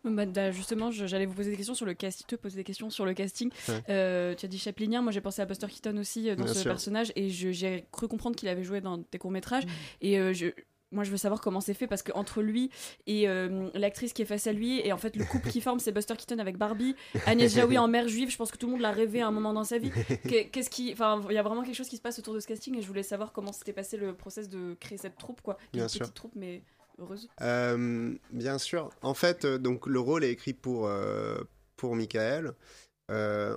[0.04, 2.90] Bah, bah, justement, j'allais vous poser des questions sur le casting, te poser des questions
[2.90, 3.50] sur le casting.
[3.68, 3.82] Ouais.
[3.88, 6.54] Euh, tu as dit Chaplinien, moi j'ai pensé à Buster Keaton aussi euh, dans Bien
[6.54, 6.70] ce sûr.
[6.70, 9.70] personnage et je- j'ai cru comprendre qu'il avait joué dans tes courts métrages Mm.
[10.02, 10.46] et euh, je
[10.92, 12.70] moi, je veux savoir comment c'est fait parce que entre lui
[13.06, 15.80] et euh, l'actrice qui est face à lui, et en fait, le couple qui forme,
[15.80, 16.94] c'est Buster Keaton avec Barbie,
[17.26, 18.30] Agnès Jaoui en mère juive.
[18.30, 19.90] Je pense que tout le monde l'a rêvé à un moment dans sa vie.
[20.28, 22.40] Qu'est- Qu'est-ce qui, enfin, il y a vraiment quelque chose qui se passe autour de
[22.40, 25.40] ce casting, et je voulais savoir comment s'était passé le process de créer cette troupe,
[25.40, 25.58] quoi.
[25.72, 26.00] Bien une sûr.
[26.02, 26.62] petite troupe, mais
[26.98, 27.28] heureuse.
[27.42, 28.90] Euh, bien sûr.
[29.02, 31.36] En fait, euh, donc le rôle est écrit pour euh,
[31.76, 32.52] pour Michael.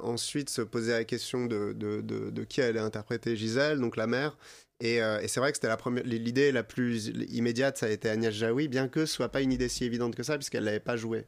[0.03, 4.07] Ensuite, se poser la question de, de, de, de qui allait interpréter Gisèle, donc la
[4.07, 4.37] mère.
[4.81, 7.89] Et, euh, et c'est vrai que c'était la première, l'idée la plus immédiate, ça a
[7.89, 10.63] été Agnès Jaoui, bien que ce soit pas une idée si évidente que ça, puisqu'elle
[10.63, 11.25] l'avait pas joué.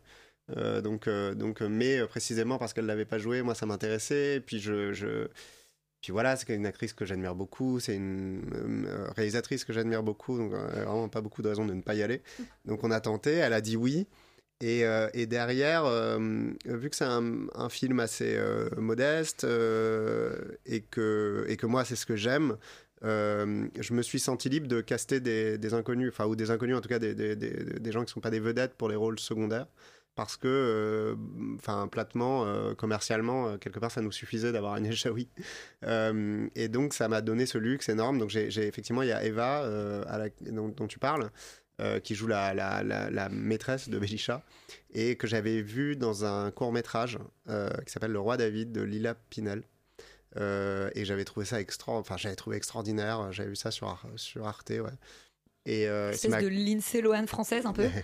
[0.58, 4.38] Euh, donc, euh, donc, mais précisément parce qu'elle l'avait pas joué, moi ça m'intéressait.
[4.38, 5.28] Et puis je, je,
[6.02, 10.52] puis voilà, c'est une actrice que j'admire beaucoup, c'est une réalisatrice que j'admire beaucoup, donc
[10.54, 12.22] vraiment pas beaucoup de raisons de ne pas y aller.
[12.66, 14.08] Donc on a tenté, elle a dit oui.
[14.62, 16.20] Et, euh, et derrière, euh,
[16.66, 21.96] vu que c'est un, un film assez euh, modeste et, que, et que moi c'est
[21.96, 22.58] ce que j'aime,
[23.04, 26.82] euh, je me suis senti libre de caster des, inconnus, enfin ou des inconnus en
[26.82, 29.20] tout cas des, des, des, gens qui ne sont pas des vedettes pour les rôles
[29.20, 29.68] secondaires.
[30.14, 31.16] Parce que, euh,
[31.56, 35.30] enfin, platement, euh, commercialement, quelque part, ça nous suffisait d'avoir Agnès Jaoui.
[36.56, 38.20] Et donc, ça m'a donné ce luxe énorme.
[38.20, 39.66] Donc, j'ai effectivement, il y a Eva,
[40.42, 41.32] dont, tu parles,
[42.04, 44.44] qui joue la, la, la, maîtresse de Belisha,
[44.94, 49.16] et que j'avais vu dans un court métrage qui s'appelle Le Roi David de Lila
[49.16, 49.64] Pinel.
[50.38, 53.32] Euh, et j'avais trouvé ça extra, enfin j'avais trouvé extraordinaire.
[53.32, 54.92] J'avais vu ça sur, Ar- sur Arte, ouais.
[55.66, 57.88] Et euh, c'est ma- de Lindsay Lohan française un peu.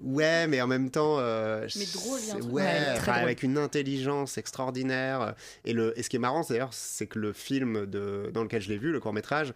[0.00, 2.44] Ouais, mais en même temps, euh, Mais drôle, truc.
[2.44, 3.14] ouais, Ouais, drôle.
[3.14, 5.34] avec une intelligence extraordinaire.
[5.64, 8.62] Et le, et ce qui est marrant, d'ailleurs, c'est que le film de, dans lequel
[8.62, 9.52] je l'ai vu, le court métrage,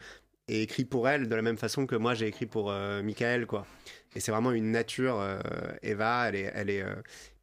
[0.48, 3.46] est écrit pour elle de la même façon que moi j'ai écrit pour euh, Michael,
[3.46, 3.64] quoi.
[4.16, 5.20] Et c'est vraiment une nature.
[5.20, 5.38] euh,
[5.82, 6.82] Eva, elle est, elle est.
[6.82, 6.92] euh,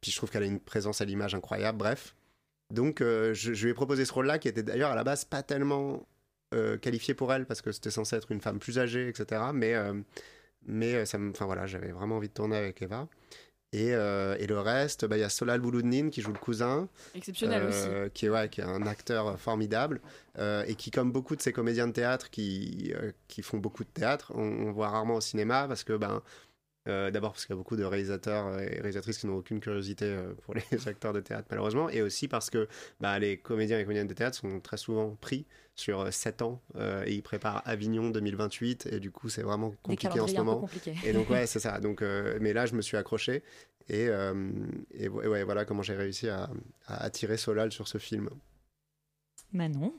[0.02, 1.78] puis je trouve qu'elle a une présence à l'image incroyable.
[1.78, 2.14] Bref.
[2.70, 5.24] Donc, euh, je, je lui ai proposé ce rôle-là, qui était d'ailleurs à la base
[5.24, 6.06] pas tellement
[6.54, 9.42] euh, qualifié pour elle, parce que c'était censé être une femme plus âgée, etc.
[9.52, 9.94] Mais, euh,
[10.66, 13.08] mais ça me, enfin voilà, j'avais vraiment envie de tourner avec Eva.
[13.72, 16.88] Et, et le reste, bah, il y a Solal Bouloudnine qui joue le cousin.
[17.14, 20.00] Exceptionnel euh, Qui est, ouais, qui est un acteur formidable.
[20.40, 22.92] et qui, comme beaucoup de ces comédiens de théâtre qui,
[23.28, 26.20] qui font beaucoup de théâtre, on, on voit rarement au cinéma parce que, ben,
[26.88, 30.06] euh, d'abord parce qu'il y a beaucoup de réalisateurs et réalisatrices qui n'ont aucune curiosité
[30.06, 31.90] euh, pour les acteurs de théâtre, malheureusement.
[31.90, 32.68] Et aussi parce que
[33.00, 37.04] bah, les comédiens et comédiennes de théâtre sont très souvent pris sur 7 ans euh,
[37.06, 40.68] et ils préparent Avignon 2028 et du coup c'est vraiment compliqué en ce moment.
[41.04, 41.80] Et donc ouais c'est ça.
[41.80, 43.42] Donc euh, mais là je me suis accroché
[43.88, 44.08] et,
[44.94, 46.48] et ouais, ouais, voilà comment j'ai réussi à,
[46.86, 48.30] à attirer Solal sur ce film.
[49.52, 49.92] Manon.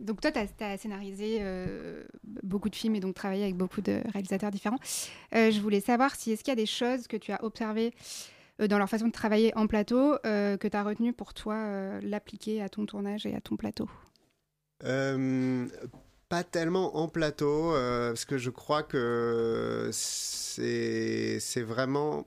[0.00, 2.02] Donc toi, tu as, scénarisé euh,
[2.42, 4.78] beaucoup de films et donc travaillé avec beaucoup de réalisateurs différents.
[5.34, 7.94] Euh, je voulais savoir si est-ce qu'il y a des choses que tu as observées
[8.60, 12.60] euh, dans leur façon de travailler en plateau que tu as retenu pour toi l'appliquer
[12.60, 13.88] à ton tournage et à ton plateau?
[16.28, 22.26] Pas tellement en plateau, parce que je crois que c'est vraiment.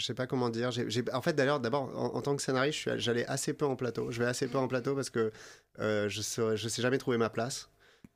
[0.00, 0.70] Je sais pas comment dire.
[1.12, 4.10] En fait, d'ailleurs, d'abord, en, tant que scénariste, j'allais assez peu en plateau.
[4.10, 5.30] Je vais assez peu en plateau parce que
[5.78, 6.22] euh, je
[6.56, 7.68] je sais jamais trouver ma place.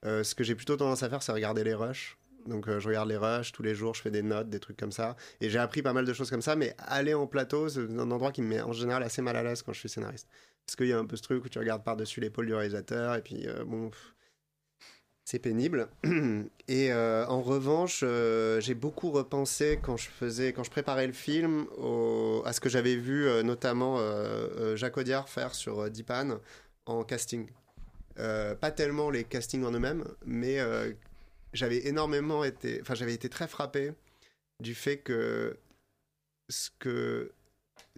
[0.07, 2.17] Euh, ce que j'ai plutôt tendance à faire, c'est regarder les rushs.
[2.47, 4.79] Donc, euh, je regarde les rushs tous les jours, je fais des notes, des trucs
[4.79, 5.17] comme ça.
[5.43, 8.11] Et j'ai appris pas mal de choses comme ça, mais aller en plateau, c'est un
[8.11, 10.29] endroit qui me met en général assez mal à l'aise quand je suis scénariste.
[10.67, 13.15] Parce qu'il y a un peu ce truc où tu regardes par-dessus l'épaule du réalisateur,
[13.15, 13.91] et puis bon,
[15.39, 15.89] pénible.
[16.69, 21.13] Et euh, en revanche, euh, j'ai beaucoup repensé quand je faisais, quand je préparais le
[21.13, 21.67] film,
[22.45, 23.99] à ce que j'avais vu euh, notamment
[24.77, 26.39] Jacques Audiard faire sur Dipan
[26.87, 27.49] en casting.
[28.17, 30.59] Pas tellement les castings en eux-mêmes, mais
[31.53, 33.93] j'avais énormément été, enfin j'avais été très frappé
[34.61, 35.59] du fait que
[36.49, 37.33] ce que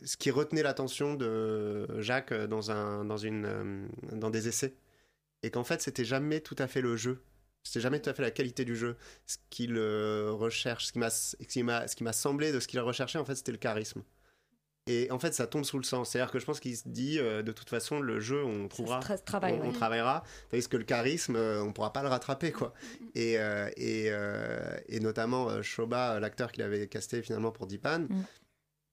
[0.05, 4.75] ce qui retenait l'attention de Jacques dans un dans une dans des essais
[5.43, 7.23] et qu'en fait c'était jamais tout à fait le jeu.
[7.63, 8.97] C'était jamais tout à fait la qualité du jeu.
[9.27, 13.19] Ce qu'il euh, recherche ce qui m'a ce qui m'a semblé de ce qu'il recherchait
[13.19, 14.03] en fait c'était le charisme.
[14.89, 16.11] Et en fait ça tombe sous le sens.
[16.11, 18.45] C'est à dire que je pense qu'il se dit euh, de toute façon le jeu
[18.45, 19.73] on trouvera travaille, on, on ouais.
[19.73, 20.23] travaillera.
[20.51, 22.73] Tandis que le charisme euh, on pourra pas le rattraper quoi.
[23.17, 24.13] Et euh, et,
[24.89, 28.23] et notamment Shoba l'acteur qu'il avait casté finalement pour Dipan Mm.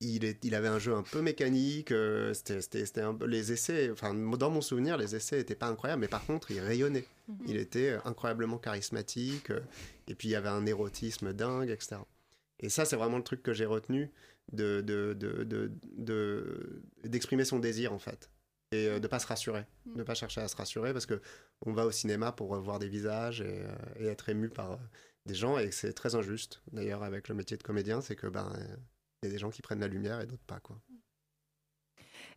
[0.04, 3.90] Il, est, il avait un jeu un peu mécanique, euh, c'était, un peu- les essais,
[3.92, 7.06] enfin dans mon souvenir, les essais n'étaient pas incroyables, mais par contre, il rayonnait.
[7.28, 7.38] Mhm.
[7.48, 9.60] Il était euh, incroyablement charismatique, euh,
[10.08, 12.02] et puis il y avait un érotisme dingue, etc.
[12.60, 14.10] Et ça, c'est vraiment le truc que j'ai retenu
[14.52, 18.30] de, de, de, de- de- d'exprimer son désir, en fait.
[18.72, 21.22] Et euh, de pas se rassurer, de pas chercher à se rassurer, parce que
[21.66, 23.64] on va au cinéma pour voir des visages et,
[24.00, 24.80] et être ému par
[25.26, 26.62] des gens, et c'est très injuste.
[26.72, 28.52] D'ailleurs, avec le métier de comédien, c'est que ben
[29.24, 30.80] il y a des gens qui prennent la lumière et d'autres pas, quoi.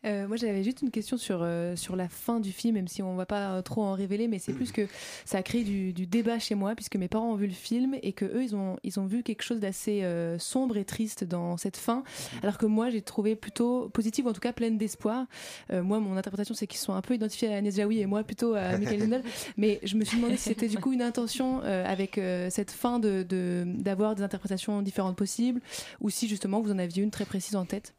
[0.07, 3.02] Euh, moi, j'avais juste une question sur, euh, sur la fin du film, même si
[3.02, 4.86] on ne va pas euh, trop en révéler, mais c'est plus que
[5.24, 7.96] ça a créé du, du débat chez moi, puisque mes parents ont vu le film
[8.02, 11.24] et que eux, ils ont, ils ont vu quelque chose d'assez euh, sombre et triste
[11.24, 12.04] dans cette fin,
[12.42, 15.26] alors que moi, j'ai trouvé plutôt positive, ou en tout cas pleine d'espoir.
[15.72, 18.54] Moi, mon interprétation, c'est qu'ils sont un peu identifiés à Agnès Jaoui et moi plutôt
[18.54, 19.22] à Michael Lindell,
[19.57, 23.22] mais je me suis demandé si c'était du coup une intention avec cette fin de,
[23.22, 25.61] de- d'avoir des interprétations différentes possibles,
[26.00, 27.94] ou si justement vous en aviez une très précise en tête.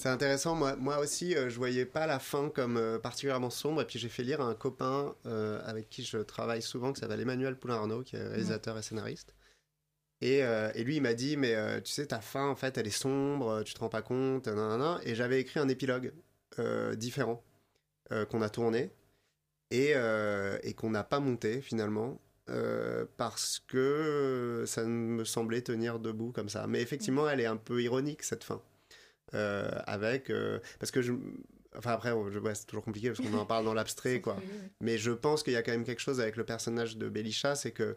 [0.00, 3.82] C'est intéressant, moi, moi aussi, euh, je voyais pas la fin comme euh, particulièrement sombre,
[3.82, 7.00] et puis j'ai fait lire à un copain euh, avec qui je travaille souvent, qui
[7.00, 9.34] s'appelle Emmanuel Poulain-Arnaud, qui est réalisateur et scénariste.
[10.20, 12.86] Et, euh, et lui, il m'a dit, mais tu sais, ta fin, en fait, elle
[12.86, 15.00] est sombre, tu te rends pas compte, nanana.
[15.04, 16.12] et j'avais écrit un épilogue
[16.96, 17.44] différent
[18.30, 18.92] qu'on a tourné
[19.72, 19.94] et,
[20.62, 22.20] et qu'on n'a pas monté finalement.
[22.50, 26.66] euh, parce que ça me semblait tenir debout comme ça.
[26.66, 28.62] Mais effectivement, elle est un peu ironique cette fin.
[29.34, 31.12] Euh, avec euh, parce que je
[31.76, 34.36] enfin après ouais, c'est toujours compliqué parce qu'on en parle dans l'abstrait quoi
[34.80, 37.54] mais je pense qu'il y a quand même quelque chose avec le personnage de Belisha
[37.54, 37.96] c'est que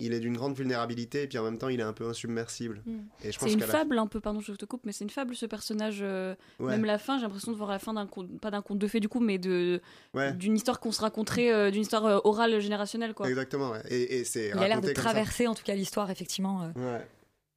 [0.00, 2.82] il est d'une grande vulnérabilité et puis en même temps il est un peu insubmersible
[3.22, 5.04] et je pense C'est une la- fable un peu, pardon, je te coupe, mais c'est
[5.04, 5.98] une fable ce personnage.
[6.00, 6.70] euh, Ouais.
[6.72, 8.88] Même la fin, j'ai l'impression de voir la fin d'un conte, pas d'un conte de
[8.88, 9.80] fées du coup, mais de
[10.14, 10.32] Ouais.
[10.32, 13.28] d'une histoire qu'on se raconterait, euh, d'une histoire euh, orale générationnelle quoi.
[13.28, 13.82] exactement ouais.
[13.90, 14.94] et, et c'est Il a l'air de ça.
[14.94, 16.72] traverser en tout cas l'histoire, effectivement.
[16.76, 16.98] euh.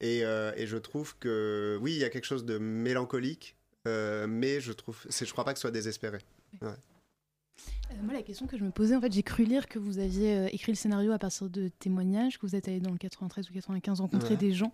[0.00, 4.26] Et, euh, et je trouve que oui, il y a quelque chose de mélancolique, euh,
[4.26, 6.18] mais je trouve, je crois pas que ce soit désespéré.
[6.60, 6.68] Ouais.
[6.68, 9.98] Euh, moi, la question que je me posais, en fait, j'ai cru lire que vous
[9.98, 13.48] aviez écrit le scénario à partir de témoignages, que vous êtes allé dans le 93
[13.48, 14.36] ou 95 rencontrer Ouais.
[14.36, 14.72] des gens.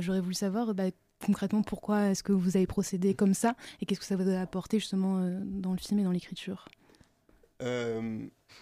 [0.00, 0.84] J'aurais voulu savoir bah,
[1.24, 4.40] concrètement pourquoi est-ce que vous avez procédé comme ça et qu'est-ce que ça vous a
[4.40, 6.68] apporté justement dans le film et dans l'écriture?
[7.62, 8.18] Euh,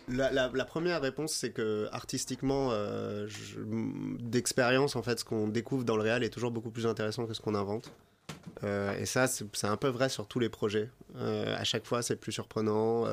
[0.08, 3.28] la, première réponse, c'est que artistiquement, euh,
[4.20, 7.34] d'expérience, en fait, ce qu'on découvre dans le réel est toujours beaucoup plus intéressant que
[7.34, 7.92] ce qu'on invente.
[8.64, 10.90] Euh, et ça, c'est un peu vrai sur tous les projets.
[11.16, 13.04] À chaque fois, c'est plus surprenant,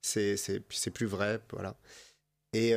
[0.00, 1.76] c'est plus vrai, voilà.
[2.52, 2.74] Et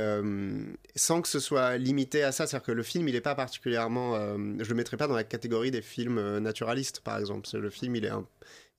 [0.95, 4.15] sans que ce soit limité à ça, c'est-à-dire que le film, il n'est pas particulièrement.
[4.15, 7.47] je le mettrais pas dans la catégorie des films naturalistes, par exemple.
[7.53, 8.27] Le film, il est, un-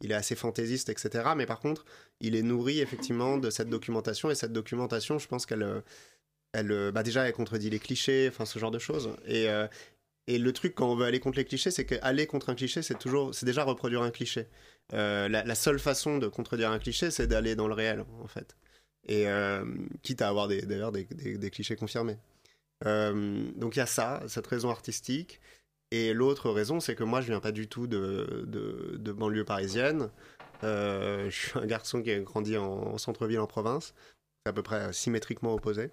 [0.01, 1.31] il est assez fantaisiste, etc.
[1.37, 1.85] Mais par contre,
[2.21, 4.31] il est nourri effectivement de cette documentation.
[4.31, 5.83] Et cette documentation, je pense qu'elle.
[6.53, 9.11] Elle, euh, bah déjà, elle contredit les clichés, enfin ce genre de choses.
[9.27, 9.69] Et, euh,
[10.27, 12.83] et le truc quand on veut aller contre les clichés, c'est qu'aller contre un cliché,
[12.83, 14.47] c'est toujours, c'est déjà reproduire un cliché.
[14.93, 18.57] Euh, la, seule façon de contredire un cliché, c'est d'aller dans le réel, en fait.
[19.09, 19.27] Et
[20.03, 22.19] quitte à avoir d'ailleurs des, des- clichés confirmés.
[22.85, 25.41] Donc il y a ça, cette raison artistique.
[25.91, 30.11] Et l'autre raison, c'est que moi, je viens pas du tout de, de banlieue parisienne.
[30.63, 33.95] Euh, je suis un garçon qui a grandi en, en centre-ville en province.
[34.45, 35.91] C'est à peu près symétriquement opposé.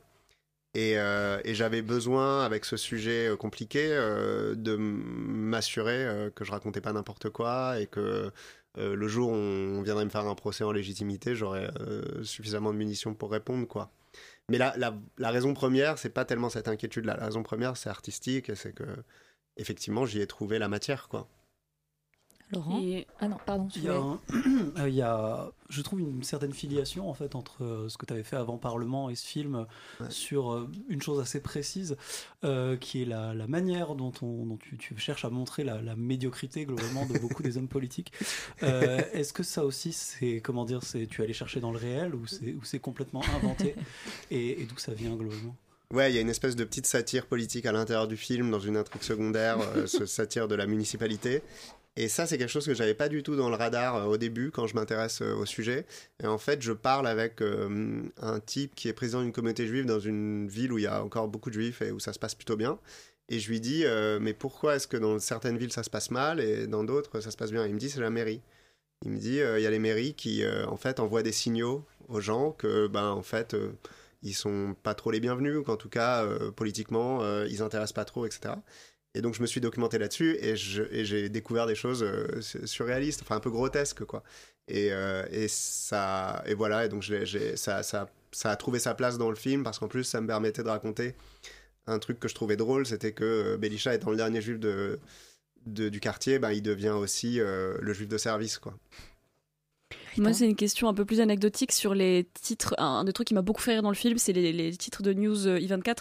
[0.73, 6.45] Et, euh, et j'avais besoin, avec ce sujet euh, compliqué, euh, de m'assurer euh, que
[6.45, 8.31] je racontais pas n'importe quoi et que
[8.77, 12.71] euh, le jour où on viendrait me faire un procès en légitimité, j'aurais euh, suffisamment
[12.73, 13.91] de munitions pour répondre, quoi.
[14.49, 17.17] Mais la, la, la raison première, c'est pas tellement cette inquiétude-là.
[17.17, 18.85] La raison première, c'est artistique et c'est que,
[19.57, 21.27] effectivement, j'y ai trouvé la matière, quoi.
[22.51, 22.81] Laurent
[23.19, 23.67] Ah non, pardon.
[23.75, 27.13] Il y, a voulais- un- euh, il y a, je trouve, une certaine filiation en
[27.13, 29.65] fait entre euh, ce que tu avais fait avant Parlement et ce film
[30.01, 31.97] euh, sur euh, une chose assez précise,
[32.45, 35.81] euh, qui est la, la manière dont, on, dont tu, tu cherches à montrer la,
[35.81, 38.11] la médiocrité globalement de beaucoup des hommes politiques.
[38.63, 41.77] Euh, Est-ce que ça aussi, c'est comment dire, c'est tu es allé chercher dans le
[41.77, 43.75] réel ou c'est ou c'est complètement inventé
[44.31, 45.55] et, et d'où ça vient globalement?
[45.93, 48.59] Ouais, il y a une espèce de petite satire politique à l'intérieur du film, dans
[48.59, 51.41] une intrigue secondaire, euh, ce satire de la municipalité.
[51.99, 54.17] Et ça, c'est quelque chose que j'avais pas du tout dans le radar euh, au
[54.17, 55.87] début quand je m'intéresse euh, au sujet.
[56.23, 59.87] Et en fait, je parle avec euh, un type qui est président d'une communauté juive
[59.87, 62.19] dans une ville où il y a encore beaucoup de juifs et où ça se
[62.19, 62.77] passe plutôt bien.
[63.29, 63.83] Et je lui dis,
[64.21, 67.29] mais pourquoi est-ce que dans certaines villes ça se passe mal et dans d'autres ça
[67.29, 67.65] se passe bien?
[67.67, 68.39] Il me dit, c'est la mairie.
[69.03, 72.21] Il me dit, il y a les mairies qui, en fait, envoient des signaux aux
[72.21, 73.53] gens que, ben, en fait,
[74.23, 76.25] ils sont pas trop les bienvenus, ou qu'en tout cas,
[76.55, 78.53] politiquement, ils intéressent pas trop, etc.
[79.17, 83.23] Et donc, je me suis documenté là-dessus et j'ai découvert des choses euh, su- surréalistes,
[83.23, 84.23] enfin un peu grotesques, quoi.
[84.67, 87.03] Et, euh, ça, et voilà, et donc
[87.55, 87.81] ça,
[88.43, 91.15] a trouvé sa place dans le film parce qu'en plus, ça me permettait de raconter
[91.87, 94.99] un truc que je trouvais drôle, c'était que euh, Belisha étant le dernier juif de,
[95.65, 98.77] du quartier, ben, il devient aussi le juif de service, quoi.
[100.17, 102.75] Moi, c'est une question un peu plus anecdotique sur les titres.
[102.77, 105.03] Un, des trucs qui m'a beaucoup fait rire dans le film, c'est les, les titres
[105.03, 105.95] de news euh, I24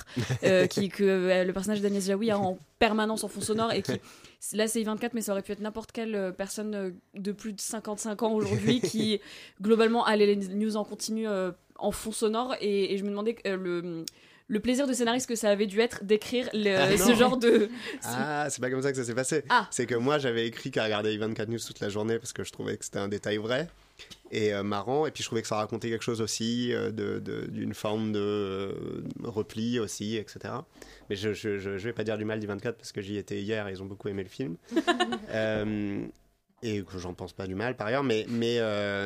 [0.44, 3.82] euh, qui, que euh, le personnage d'Agnès Jaoui a en permanence en fond sonore et
[3.82, 4.00] qui.
[4.52, 8.22] Là, c'est I24, mais ça aurait pu être n'importe quelle personne de plus de 55
[8.22, 9.20] ans aujourd'hui qui,
[9.60, 12.54] globalement, a les news en continu euh, en fond sonore.
[12.60, 14.04] Et, et je me demandais le,
[14.48, 17.68] le plaisir de scénariste que ça avait dû être d'écrire Ah, ce genre de.
[18.04, 19.42] Ah, c'est pas comme ça que ça s'est passé.
[19.48, 19.66] Ah.
[19.70, 22.52] C'est que moi, j'avais écrit qu'à regarder 24 News toute la journée parce que je
[22.52, 23.68] trouvais que c'était un détail vrai
[24.30, 25.06] et euh, marrant.
[25.06, 28.12] Et puis je trouvais que ça racontait quelque chose aussi euh, de- de- d'une forme
[28.12, 30.54] de euh, repli aussi, etc.
[31.10, 33.72] Mais je, je, vais pas dire du mal d'I24 parce que j'y étais hier et
[33.72, 34.56] ils ont beaucoup aimé le film.
[36.62, 38.58] Et que j'en pense pas du mal par ailleurs, mais, mais,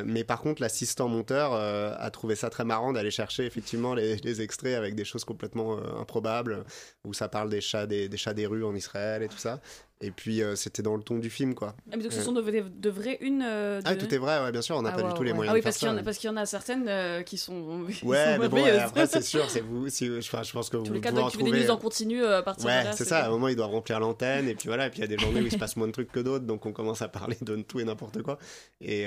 [0.06, 4.40] mais par contre, l'assistant monteur a trouvé ça très marrant d'aller chercher effectivement les, les
[4.40, 6.64] extraits avec des choses complètement improbables,
[7.04, 9.60] où ça parle des chats des, des chats des rues en Israël et tout ça.
[10.02, 11.74] Et puis euh, c'était dans le ton du film, quoi.
[11.92, 13.42] Ah, mais donc, ce sont de, vraies une.
[13.46, 15.34] euh, Ah, tout est vrai, ouais, bien sûr, on n'a Ah, pas du tout les
[15.34, 16.00] moyens Ah oui, de faire parce qu'il y en ça.
[16.00, 17.84] a, parce qu'il y en a certaines euh, qui sont.
[17.92, 19.90] qui Ouais, sont mais bon, ouais, après, c'est sûr, c'est vous.
[19.90, 21.70] Si, enfin, je pense que Tous vous les cas, donc tu fais des trouver- news
[21.70, 22.92] en continu euh, à partir Ouais, de là.
[22.92, 23.24] c'est ça.
[23.24, 24.86] À un moment, ils doivent remplir l'antenne, et puis voilà.
[24.86, 26.20] Et puis il y a des journées où il se passe moins de trucs que
[26.20, 28.38] d'autres, donc on commence à parler de tout et n'importe quoi.
[28.80, 29.04] Et,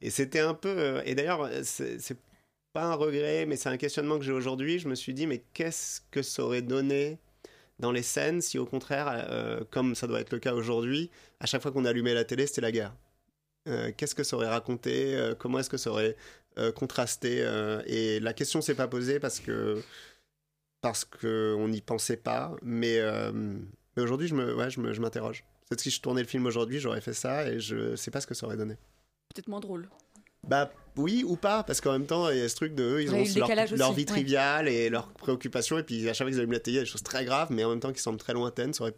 [0.00, 1.02] et c'était un peu.
[1.04, 2.16] Et d'ailleurs, c'est
[2.72, 4.78] pas un regret, mais c'est un questionnement que j'ai aujourd'hui.
[4.78, 7.18] Je me suis dit, mais qu'est-ce que ça aurait donné
[7.78, 11.10] dans les scènes si au contraire, euh, comme ça doit être le cas aujourd'hui,
[11.40, 12.94] à chaque fois qu'on allumait la télé, c'était la guerre
[13.68, 16.16] Euh, Qu'est-ce que ça aurait raconté Euh, Comment est-ce que ça aurait
[16.76, 17.38] contrasté
[17.86, 19.82] Et la question s'est pas posée parce que
[20.82, 22.54] parce qu'on n'y pensait pas.
[22.62, 23.00] Mais,
[23.96, 25.44] mais aujourd'hui, je me, ouais, je me- je m'interroge.
[25.68, 28.20] Peut-être que si je tournais le film aujourd'hui, j'aurais fait ça et je sais pas
[28.20, 28.74] ce que ça aurait donné.
[29.34, 29.88] Peut-être moins drôle.
[30.46, 33.02] Bah oui ou pas, parce qu'en même temps, il y a ce truc de eux,
[33.02, 34.04] ils Ouais, ont le leur, vie ouais.
[34.06, 36.80] triviale et leurs préoccupations, et puis à chaque fois qu'ils allument la télé, il y
[36.80, 38.94] a des choses très graves, mais en même temps qui semblent très lointaines, ça aurait,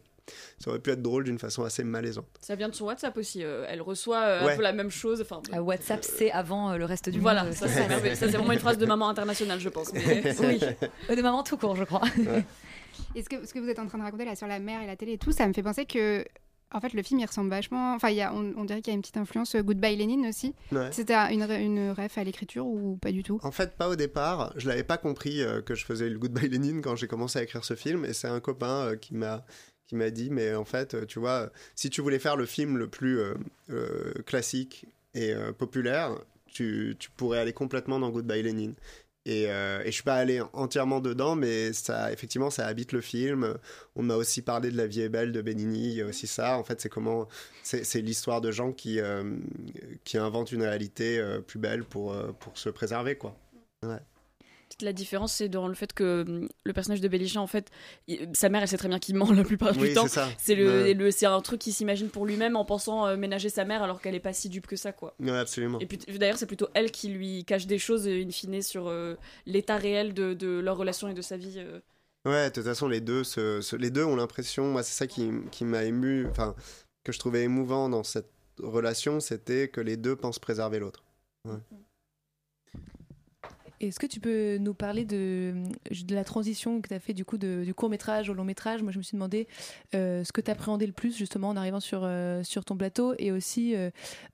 [0.58, 2.26] ça aurait pu être drôle d'une façon assez malaisante.
[2.40, 3.42] Ça vient de son WhatsApp aussi.
[3.44, 5.20] euh, elle reçoit euh, un peu la même chose.
[5.20, 7.52] Enfin, Euh, WhatsApp, c'est avant euh, le reste du voilà, monde.
[7.54, 8.14] ça c'est merveilleux.
[8.16, 9.92] Ça, c'est vraiment une phrase de maman internationale, je pense.
[9.92, 10.60] mais- oui,
[11.10, 12.02] Euh, de maman tout court, je crois.
[13.14, 14.82] Et ce que, ce que vous êtes en train de raconter là sur la mer
[14.82, 16.24] et la télé et tout, ça me fait penser que,
[16.72, 17.94] en fait, le film il ressemble vachement.
[17.94, 19.96] Enfin, il y a, on, on dirait qu'il y a une petite influence euh, Goodbye
[19.96, 20.54] Lénine aussi.
[20.72, 20.88] Ouais.
[20.92, 23.38] C'était un- une, une ref à l'écriture ou pas du tout?
[23.42, 24.52] En fait, pas au départ.
[24.56, 27.42] Je l'avais pas compris euh, que je faisais le Goodbye Lenin quand j'ai commencé à
[27.42, 28.04] écrire ce film.
[28.04, 29.44] Et c'est un copain euh, qui m'a
[29.86, 32.88] qui m'a dit, mais en fait, tu vois, si tu voulais faire le film le
[32.88, 33.20] plus
[33.70, 36.10] euh, classique et populaire,
[36.52, 38.72] tu, tu pourrais aller complètement dans Goodbye Lenin.
[39.26, 43.00] Et, euh, et je suis pas allé entièrement dedans, mais ça, effectivement, ça habite le
[43.00, 43.58] film.
[43.96, 46.28] On m'a aussi parlé de La vie est belle de Benigni, il y a aussi
[46.28, 46.56] ça.
[46.56, 47.26] En fait, c'est comment,
[47.64, 49.36] c'est c'est l'histoire de gens qui euh,
[50.04, 53.36] qui inventent une réalité euh, plus belle pour euh, pour se préserver, quoi.
[53.82, 53.98] Ouais.
[54.82, 57.70] La différence, c'est dans le fait que hum, le personnage de Belisha, en fait,
[58.08, 60.06] il- sa mère, elle sait très bien qu'il ment la plupart du Oui, temps.
[60.38, 60.94] c'est le, Ouais.
[60.94, 64.00] le- c'est un truc qu'il s'imagine pour lui-même en pensant euh, ménager sa mère alors
[64.02, 65.14] qu'elle est pas si dupe que ça, quoi.
[65.20, 65.78] Ouais, absolument.
[65.78, 68.88] Et puis d'ailleurs, c'est plutôt elle qui lui cache des choses, euh, in fine, sur
[68.88, 69.14] euh,
[69.46, 71.54] l'état réel de, de leur relation et de sa vie.
[71.58, 71.80] euh.
[72.26, 75.06] Ouais, de toute façon, les deux, se- se- les deux ont l'impression, moi, c'est ça
[75.06, 76.56] qui, qui m'a ému, enfin,
[77.04, 81.04] que je trouvais émouvant dans cette relation, c'était que les deux pensent préserver l'autre.
[81.44, 81.54] Ouais.
[83.80, 85.54] Est-ce que tu peux nous parler de,
[85.90, 88.44] de la transition que tu as fait du coup de- du court métrage au long
[88.44, 89.46] métrage Moi, je me suis demandé
[89.94, 93.14] euh, ce que tu appréhendais le plus justement en arrivant sur, euh, sur ton plateau
[93.18, 93.90] et aussi euh,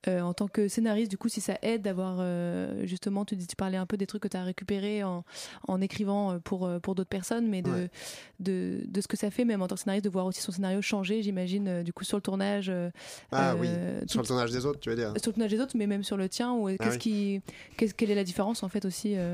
[0.06, 2.18] en tant que scénariste, du coup, si ça aide d'avoir
[2.84, 5.24] justement, tu, dis- tu parlais un peu des trucs que tu as récupérés en,
[5.66, 7.88] en écrivant pour, pour d'autres personnes, mais de, Ouais.
[8.40, 10.52] de, de ce que ça fait, même en tant que scénariste, de voir aussi son
[10.52, 12.70] scénario changer, j'imagine, du coup, sur le tournage.
[13.32, 13.68] Ah oui,
[14.06, 16.02] sur le tournage des autres, tu veux dire sur le tournage des autres, mais même
[16.04, 16.98] sur le tien, ou Ah qu'est-ce oui.
[16.98, 17.40] qui,
[17.76, 19.31] qu'est-ce, quelle est la différence en fait aussi euh,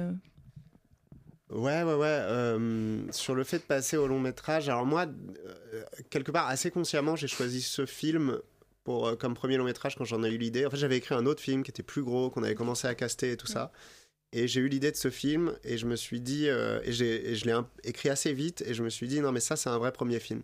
[1.51, 2.07] Ouais, ouais, ouais.
[2.07, 6.71] euh, sur le fait de passer au long métrage, alors moi, euh, quelque part, assez
[6.71, 8.39] consciemment, j'ai choisi ce film
[8.85, 10.67] pour, euh, comme premier long métrage quand j'en ai eu l'idée.
[10.67, 12.95] En fait, j'avais écrit un autre film qui était plus gros, qu'on avait commencé à
[12.95, 13.73] caster et tout ça.
[14.33, 17.35] Et j'ai eu l'idée de ce film et je me suis dit, euh, et, et
[17.35, 19.79] je l'ai écrit assez vite et je me suis dit, non, mais ça, c'est un
[19.79, 20.43] vrai premier film.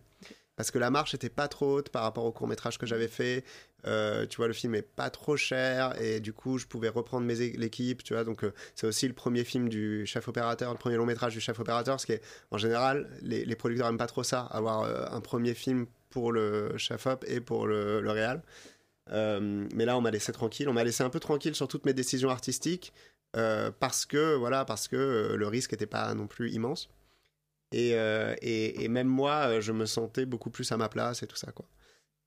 [0.56, 3.08] Parce que la marche était pas trop haute par rapport au court métrage que j'avais
[3.08, 3.44] fait.
[3.86, 7.26] Euh, tu vois, le film est pas trop cher et du coup, je pouvais reprendre
[7.26, 8.02] mes l'équipe.
[8.02, 11.06] Tu vois, donc euh, c'est aussi le premier film du chef opérateur, le premier long
[11.06, 14.42] métrage du chef opérateur, ce qui est en général, les, producteurs aiment pas trop ça,
[14.42, 18.42] avoir euh, un premier film pour le chef op et pour le, le réal.
[19.10, 20.68] Mais là, on m'a laissé tranquille.
[20.68, 22.92] On m'a laissé un peu tranquille sur toutes mes décisions artistiques
[23.32, 26.88] parce que voilà, parce que le risque n'était pas non plus immense.
[27.76, 31.22] Et, euh, et, et même moi, euh, je me sentais beaucoup plus à ma place
[31.22, 31.66] et tout ça, quoi.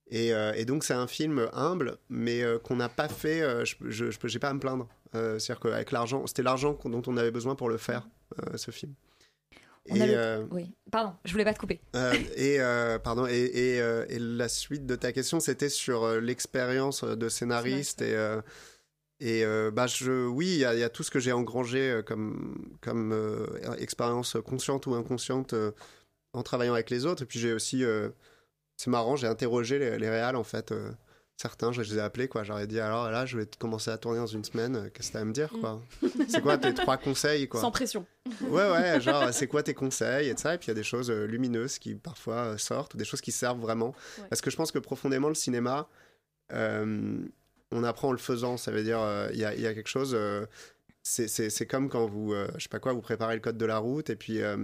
[0.09, 3.39] Et, euh, et donc, c'est un film humble, mais qu'on n'a pas fait.
[3.65, 4.87] je je, je peux- j'ai pas à me plaindre.
[5.13, 8.07] C'est-à-dire qu'avec l'argent, c'était l'argent dont on avait besoin pour le faire,
[8.55, 8.93] ce film.
[9.85, 11.79] Et, le- euh, Oui, pardon, je voulais pas te couper.
[11.95, 13.77] euh, et euh, pardon et, et,
[14.09, 18.13] et la suite de ta question c'était sur l'expérience de scénariste et
[19.20, 21.32] et euh, bah je oui il y, a- il y a tout ce que j'ai
[21.32, 23.47] engrangé euh, comme comme euh,
[23.80, 25.72] expérience consciente ou inconsciente euh,
[26.34, 27.84] en travaillant avec les autres et puis j'ai aussi
[28.78, 30.72] c'est marrant j'ai interrogé les, les réals en fait
[31.36, 34.20] certains je les ai appelés quoi j'aurais dit alors là je vais commencer à tourner
[34.20, 35.82] dans une semaine qu'est-ce que t'as à me dire quoi?
[36.28, 37.61] C'est quoi tes trois conseils quoi?
[37.61, 38.05] Sans pression.
[38.41, 40.53] Ouais, ouais, genre, c'est quoi tes conseils et de ça.
[40.53, 43.32] Et puis il y a des choses lumineuses qui parfois sortent, ou des choses qui
[43.32, 43.95] servent vraiment.
[44.20, 44.26] Ouais.
[44.30, 45.88] Parce que je pense que profondément, le cinéma,
[47.72, 48.57] on apprend en le faisant.
[48.57, 50.13] Ça veut dire, euh, il y, a, il y a quelque chose.
[50.15, 50.45] euh,
[51.03, 53.78] c'est- comme quand vous, euh, je sais pas quoi, vous préparez le code de la
[53.78, 54.57] route et puis, euh,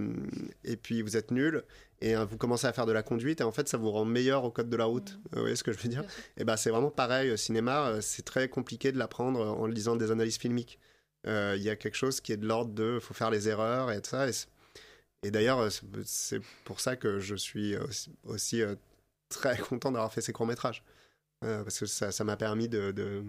[0.64, 1.62] et puis vous êtes nul
[2.02, 4.04] et euh, vous commencez à faire de la conduite et en fait ça vous rend
[4.04, 5.18] meilleur au code de la route.
[5.32, 6.04] Euh, vous voyez ce que je veux dire?
[6.36, 7.30] Et ben c'est vraiment pareil.
[7.30, 10.78] Au cinéma, c'est très compliqué de l'apprendre en lisant des analyses filmiques.
[11.26, 14.02] Il y a quelque chose qui est de l'ordre de faut faire les erreurs et
[14.02, 14.26] tout ça.
[15.22, 15.66] Et, d'ailleurs,
[16.04, 18.62] c'est- pour ça que je suis aussi, aussi,
[19.30, 20.84] très content d'avoir fait ces courts-métrages.
[21.44, 23.24] Euh, parce que ça m'a permis de,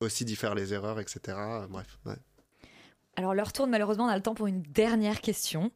[0.00, 1.36] aussi d'y faire les erreurs, etc.
[1.68, 2.16] Bref, ouais.
[3.16, 5.72] Alors, l'heure tourne, malheureusement, on a le temps pour une dernière question.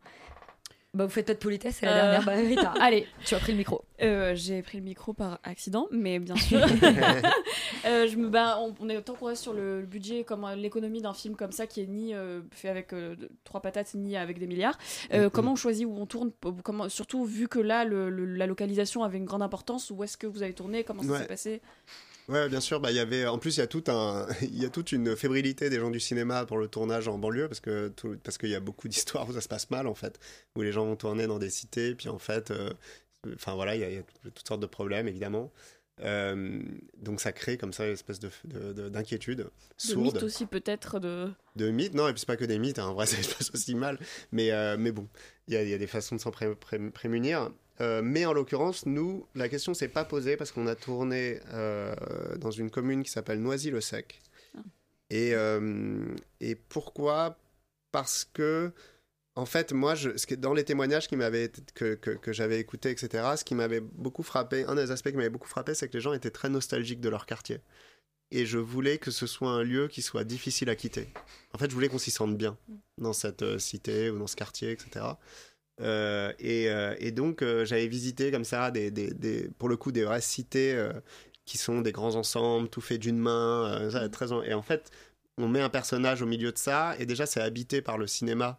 [0.94, 2.24] Bah, vous faites pas de politesse, c'est la Euh, dernière.
[2.26, 3.82] Bah, Rita, allez, tu as pris le micro.
[4.02, 6.58] Euh, j'ai pris le micro par accident, mais bien sûr.
[7.86, 10.44] Euh, je me, bah, on, on est tant qu'on reste sur le, le budget, comme
[10.44, 13.94] euh, l'économie d'un film comme ça qui est ni euh, fait avec euh, trois patates
[13.94, 14.78] ni avec des milliards.
[15.14, 15.30] Euh, Mhm.
[15.30, 16.30] Comment on choisit où on tourne
[16.62, 19.90] comment, Surtout vu que là, le- le- la localisation avait une grande importance.
[19.90, 21.18] Où est-ce que vous avez tourné Comment ça Ouais.
[21.20, 21.62] s'est passé?
[22.28, 22.80] Ouais, bien sûr.
[22.80, 24.92] Bah, il y avait, en plus, il y a tout un, il y a toute
[24.92, 28.38] une fébrilité des gens du cinéma pour le tournage en banlieue parce que tout- parce
[28.38, 30.18] qu'il y a beaucoup d'histoires où ça se passe mal en fait,
[30.56, 32.70] où les gens vont tourner dans des cités, puis en fait, euh,
[33.34, 34.02] enfin voilà, il y, a- il y a
[34.34, 35.50] toutes sortes de problèmes évidemment.
[36.00, 36.60] Euh,
[36.96, 40.14] donc ça crée comme ça une espèce de de- de- d'inquiétude De sourde.
[40.14, 41.28] mythe aussi peut-être de.
[41.54, 43.34] De mythes, non, et puis c'est pas que des mythes, hein, en vrai ça se
[43.34, 43.98] passe aussi mal,
[44.32, 45.06] mais, euh, mais bon,
[45.48, 47.50] il y a, il y a des façons de s'en pré- pré- prémunir.
[47.80, 51.94] Euh, mais en l'occurrence, nous, la question s'est pas posée parce qu'on a tourné euh,
[52.36, 54.20] dans une commune qui s'appelle Noisy-le-Sec.
[55.10, 57.38] Et, euh, et pourquoi?
[57.90, 58.72] Parce que,
[59.34, 63.24] en fait, moi, je, ce dans les témoignages qui que, que, que j'avais écoutés, etc.,
[63.36, 66.00] ce qui m'avait beaucoup frappé, un des aspects qui m'avait beaucoup frappé, c'est que les
[66.00, 67.60] gens étaient très nostalgiques de leur quartier
[68.32, 71.08] et je voulais que ce soit un lieu qui soit difficile à quitter.
[71.52, 72.56] En fait, je voulais qu'on s'y sente bien
[72.96, 75.04] dans cette cité ou dans ce quartier, etc.
[75.80, 78.90] Euh, et, euh, et donc, euh, j'avais visité comme ça, des,
[79.58, 80.92] pour le coup, des vraies cités euh,
[81.44, 83.90] qui sont des grands ensembles, tout fait d'une main.
[83.90, 84.08] ça,
[84.44, 84.90] Et en fait,
[85.38, 88.58] on met un personnage au milieu de ça, et déjà, c'est habité par le cinéma.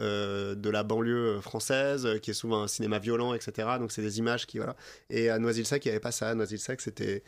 [0.00, 3.78] de la banlieue française, qui est souvent un cinéma violent, etc.
[3.80, 4.76] Donc c'est des images qui voilà.
[5.10, 6.30] Et à Noisy-le-Sec, il n'y avait pas ça.
[6.30, 7.24] À Noisy-le-Sec, c'était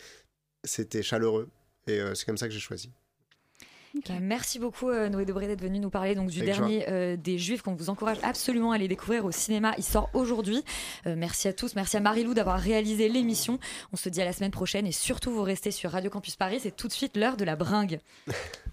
[0.65, 1.49] c'était chaleureux.
[1.89, 2.91] Et c'est comme ça que j'ai choisi.
[3.95, 7.17] Euh, Merci beaucoup euh, Noé Debré d'être venu nous parler donc du Avec dernier euh,
[7.17, 9.75] des Juifs qu'on vous encourage absolument à aller découvrir au cinéma.
[9.79, 10.63] Il sort aujourd'hui.
[11.07, 13.59] Euh, merci à tous, merci à Marilou d'avoir réalisé l'émission.
[13.93, 16.61] On se dit à la semaine prochaine et surtout vous restez sur Radio Campus Paris.
[16.63, 18.01] C'est tout de suite l'heure de la bringue.